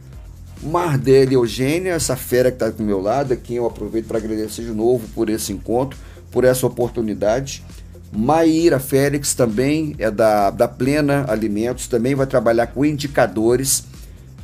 [0.62, 4.62] Mardelle Eugênia, essa fera que está do meu lado, a quem eu aproveito para agradecer
[4.62, 5.98] de novo por esse encontro,
[6.30, 7.64] por essa oportunidade.
[8.12, 13.82] Maíra Félix também é da, da Plena Alimentos, também vai trabalhar com indicadores.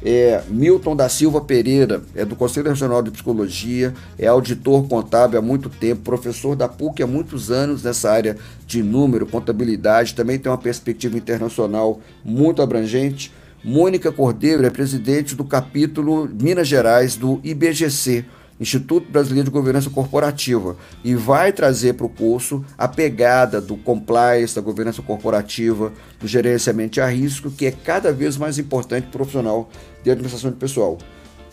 [0.03, 5.43] É, Milton da Silva Pereira é do Conselho Regional de Psicologia, é auditor contábil há
[5.43, 10.51] muito tempo, professor da PUC há muitos anos nessa área de número, contabilidade, também tem
[10.51, 13.33] uma perspectiva internacional muito abrangente.
[13.65, 18.25] Mônica Cordeiro é presidente do capítulo Minas Gerais do IBGC,
[18.61, 24.55] Instituto Brasileiro de Governança Corporativa, e vai trazer para o curso a pegada do compliance,
[24.55, 29.19] da governança corporativa, do gerenciamento a risco, que é cada vez mais importante para o
[29.19, 29.69] profissional
[30.03, 30.99] de administração de pessoal.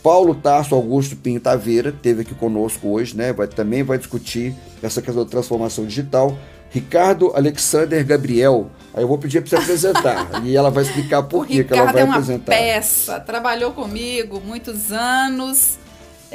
[0.02, 3.32] Paulo Tarso Augusto Pinho Taveira teve aqui conosco hoje, né?
[3.32, 6.36] Vai, também vai discutir essa questão da transformação digital.
[6.70, 11.46] Ricardo Alexander Gabriel Aí eu vou pedir para você apresentar e ela vai explicar por
[11.46, 12.50] que, que ela vai é uma apresentar.
[12.52, 15.78] peça, trabalhou comigo muitos anos,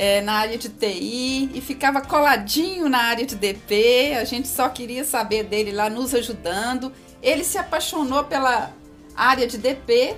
[0.02, 4.16] é, na área de TI e ficava coladinho na área de DP.
[4.20, 6.92] A gente só queria saber dele lá nos ajudando.
[7.22, 8.74] Ele se apaixonou pela
[9.16, 10.16] área de DP.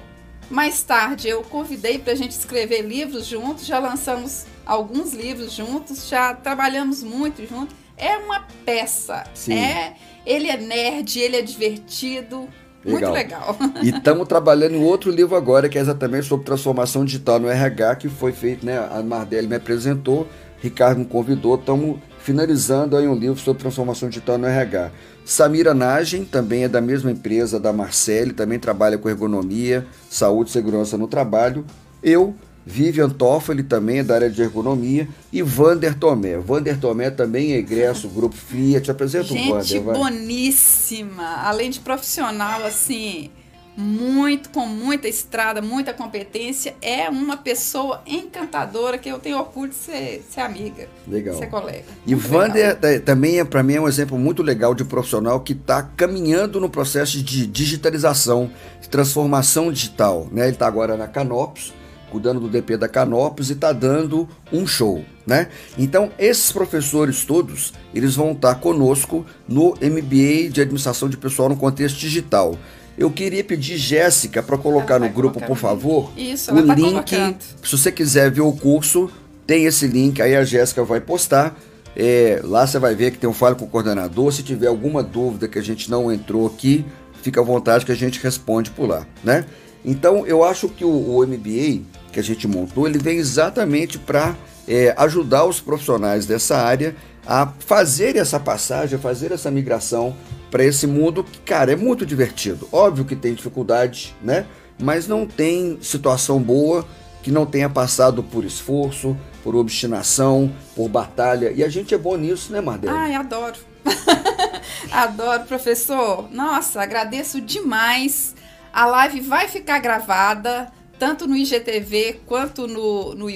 [0.49, 6.07] Mais tarde eu convidei para a gente escrever livros juntos, já lançamos alguns livros juntos,
[6.07, 7.75] já trabalhamos muito juntos.
[7.97, 9.25] É uma peça.
[9.33, 9.55] Sim.
[9.55, 12.47] É, ele é nerd, ele é divertido,
[12.85, 13.11] Legal.
[13.11, 13.57] Muito legal.
[13.81, 17.95] E estamos trabalhando em outro livro agora, que é exatamente sobre transformação digital no RH,
[17.95, 18.77] que foi feito, né?
[18.77, 20.27] A Mardelli me apresentou,
[20.61, 24.91] Ricardo me convidou, estamos finalizando aí um livro sobre transformação digital no RH.
[25.25, 30.53] Samira Nagem, também é da mesma empresa da Marcele, também trabalha com ergonomia, saúde e
[30.53, 31.65] segurança no trabalho.
[32.01, 32.35] Eu
[32.65, 36.37] Vivian Toffoli também é da área de ergonomia e Vander Tomé.
[36.37, 38.89] Vander Tomé também é egresso grupo Fiat.
[38.89, 39.65] Apresenta Gente o Vander.
[39.65, 43.29] Gente boníssima, além de profissional assim,
[43.75, 49.75] muito com muita estrada, muita competência, é uma pessoa encantadora que eu tenho orgulho de
[49.75, 51.35] ser, ser amiga, legal.
[51.37, 51.85] ser colega.
[52.05, 55.81] E Vander também é para mim é um exemplo muito legal de profissional que está
[55.81, 60.43] caminhando no processo de digitalização, de transformação digital, né?
[60.43, 61.73] Ele está agora na Canopus
[62.13, 65.47] cuidando do DP da Canopus e está dando um show, né?
[65.75, 71.49] Então, esses professores todos, eles vão estar tá conosco no MBA de Administração de Pessoal
[71.49, 72.55] no Contexto Digital.
[72.95, 76.79] Eu queria pedir Jéssica para colocar no grupo, por favor, Isso, o link.
[76.79, 77.37] Colocando.
[77.63, 79.09] Se você quiser ver o curso,
[79.47, 81.57] tem esse link aí a Jéssica vai postar.
[81.95, 84.31] É, lá você vai ver que tem um falo com o coordenador.
[84.31, 86.85] Se tiver alguma dúvida que a gente não entrou aqui,
[87.23, 89.45] fica à vontade que a gente responde por lá, né?
[89.83, 91.81] Então eu acho que o, o MBA
[92.13, 94.35] que a gente montou, ele vem exatamente para
[94.67, 96.95] é, ajudar os profissionais dessa área
[97.25, 100.15] a fazer essa passagem, a fazer essa migração
[100.51, 102.69] para esse mundo que, cara, é muito divertido.
[102.71, 104.45] Óbvio que tem dificuldade, né?
[104.79, 106.85] Mas não tem situação boa
[107.23, 111.51] que não tenha passado por esforço, por obstinação, por batalha.
[111.51, 112.99] E a gente é bom nisso, né, Mardela?
[112.99, 113.55] Ai, adoro.
[114.91, 116.27] adoro, professor.
[116.31, 118.35] Nossa, agradeço demais.
[118.71, 123.27] A live vai ficar gravada tanto no IGTV quanto no, no,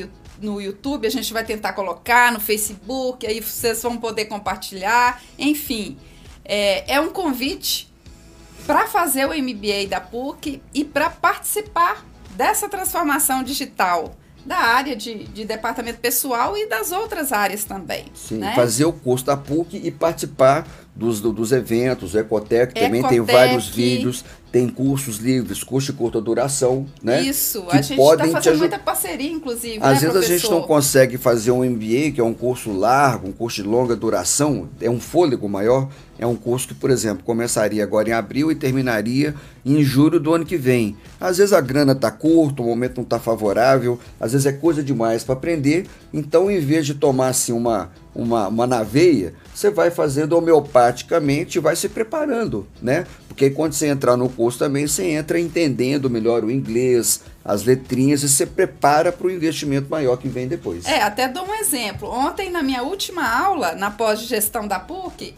[0.41, 1.08] no YouTube.
[1.08, 5.22] A gente vai tentar colocar no Facebook, aí vocês vão poder compartilhar.
[5.38, 5.97] Enfim,
[6.43, 7.91] é, é um convite
[8.66, 12.05] para fazer o MBA da PUC e para participar
[12.36, 18.05] dessa transformação digital da área de, de, departamento pessoal e das outras áreas também.
[18.14, 18.55] Sim, né?
[18.55, 20.66] fazer o curso da PUC e participar
[20.97, 25.97] dos, dos eventos, o Ecotec também Ecotec, tem vários vídeos, tem cursos livres, curso de
[25.97, 27.21] curta duração, né?
[27.21, 29.77] Isso, que a gente está fazendo muita parceria, inclusive.
[29.77, 30.33] Às né, vezes professor?
[30.33, 33.67] a gente não consegue fazer um MBA, que é um curso largo, um curso de
[33.67, 35.87] longa duração, é um fôlego maior.
[36.19, 40.33] É um curso que, por exemplo, começaria agora em abril e terminaria em julho do
[40.33, 40.97] ano que vem.
[41.21, 44.81] Às vezes a grana está curta, o momento não está favorável, às vezes é coisa
[44.81, 45.85] demais para aprender.
[46.11, 51.62] Então, em vez de tomar assim uma, uma, uma naveia, você vai fazendo homeopaticamente e
[51.62, 53.08] vai se preparando, né?
[53.28, 58.22] Porque quando você entrar no curso também, você entra entendendo melhor o inglês, as letrinhas
[58.22, 60.86] e você prepara para o investimento maior que vem depois.
[60.86, 62.08] É, até dou um exemplo.
[62.08, 65.34] Ontem, na minha última aula, na pós-gestão da PUC,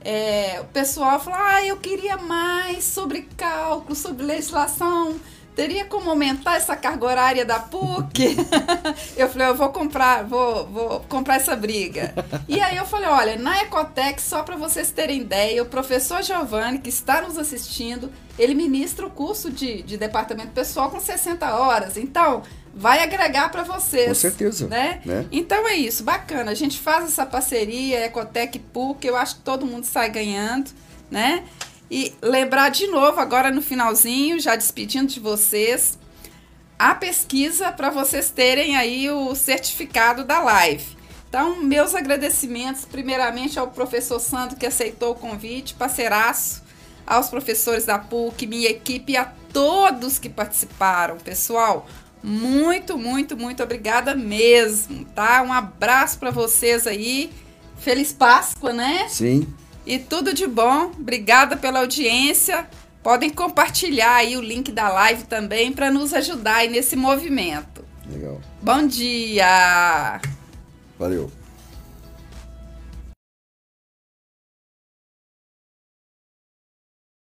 [0.00, 5.14] é, o pessoal falou: ah, eu queria mais sobre cálculo, sobre legislação
[5.54, 8.36] teria como aumentar essa carga horária da PUC?
[9.16, 12.14] eu falei, eu vou comprar, vou, vou comprar essa briga.
[12.48, 16.78] E aí eu falei, olha, na Ecotec, só para vocês terem ideia, o professor Giovanni,
[16.78, 21.96] que está nos assistindo, ele ministra o curso de, de departamento pessoal com 60 horas.
[21.96, 22.42] Então,
[22.74, 24.08] vai agregar para vocês.
[24.08, 24.66] Com certeza.
[24.66, 25.00] Né?
[25.04, 25.26] né?
[25.30, 26.50] Então é isso, bacana.
[26.50, 30.70] A gente faz essa parceria, Ecotec PUC, eu acho que todo mundo sai ganhando,
[31.10, 31.44] né?
[31.94, 35.98] E lembrar de novo, agora no finalzinho, já despedindo de vocês,
[36.78, 40.96] a pesquisa para vocês terem aí o certificado da live.
[41.28, 46.62] Então, meus agradecimentos, primeiramente ao professor Sandro que aceitou o convite, parceiraço,
[47.06, 51.18] aos professores da PUC, minha equipe e a todos que participaram.
[51.18, 51.86] Pessoal,
[52.22, 55.42] muito, muito, muito obrigada mesmo, tá?
[55.42, 57.30] Um abraço para vocês aí.
[57.76, 59.10] Feliz Páscoa, né?
[59.10, 59.46] Sim.
[59.86, 60.92] E tudo de bom.
[60.98, 62.66] Obrigada pela audiência.
[63.02, 67.84] Podem compartilhar aí o link da live também para nos ajudar aí nesse movimento.
[68.08, 68.40] Legal.
[68.62, 70.20] Bom dia.
[70.98, 71.30] Valeu.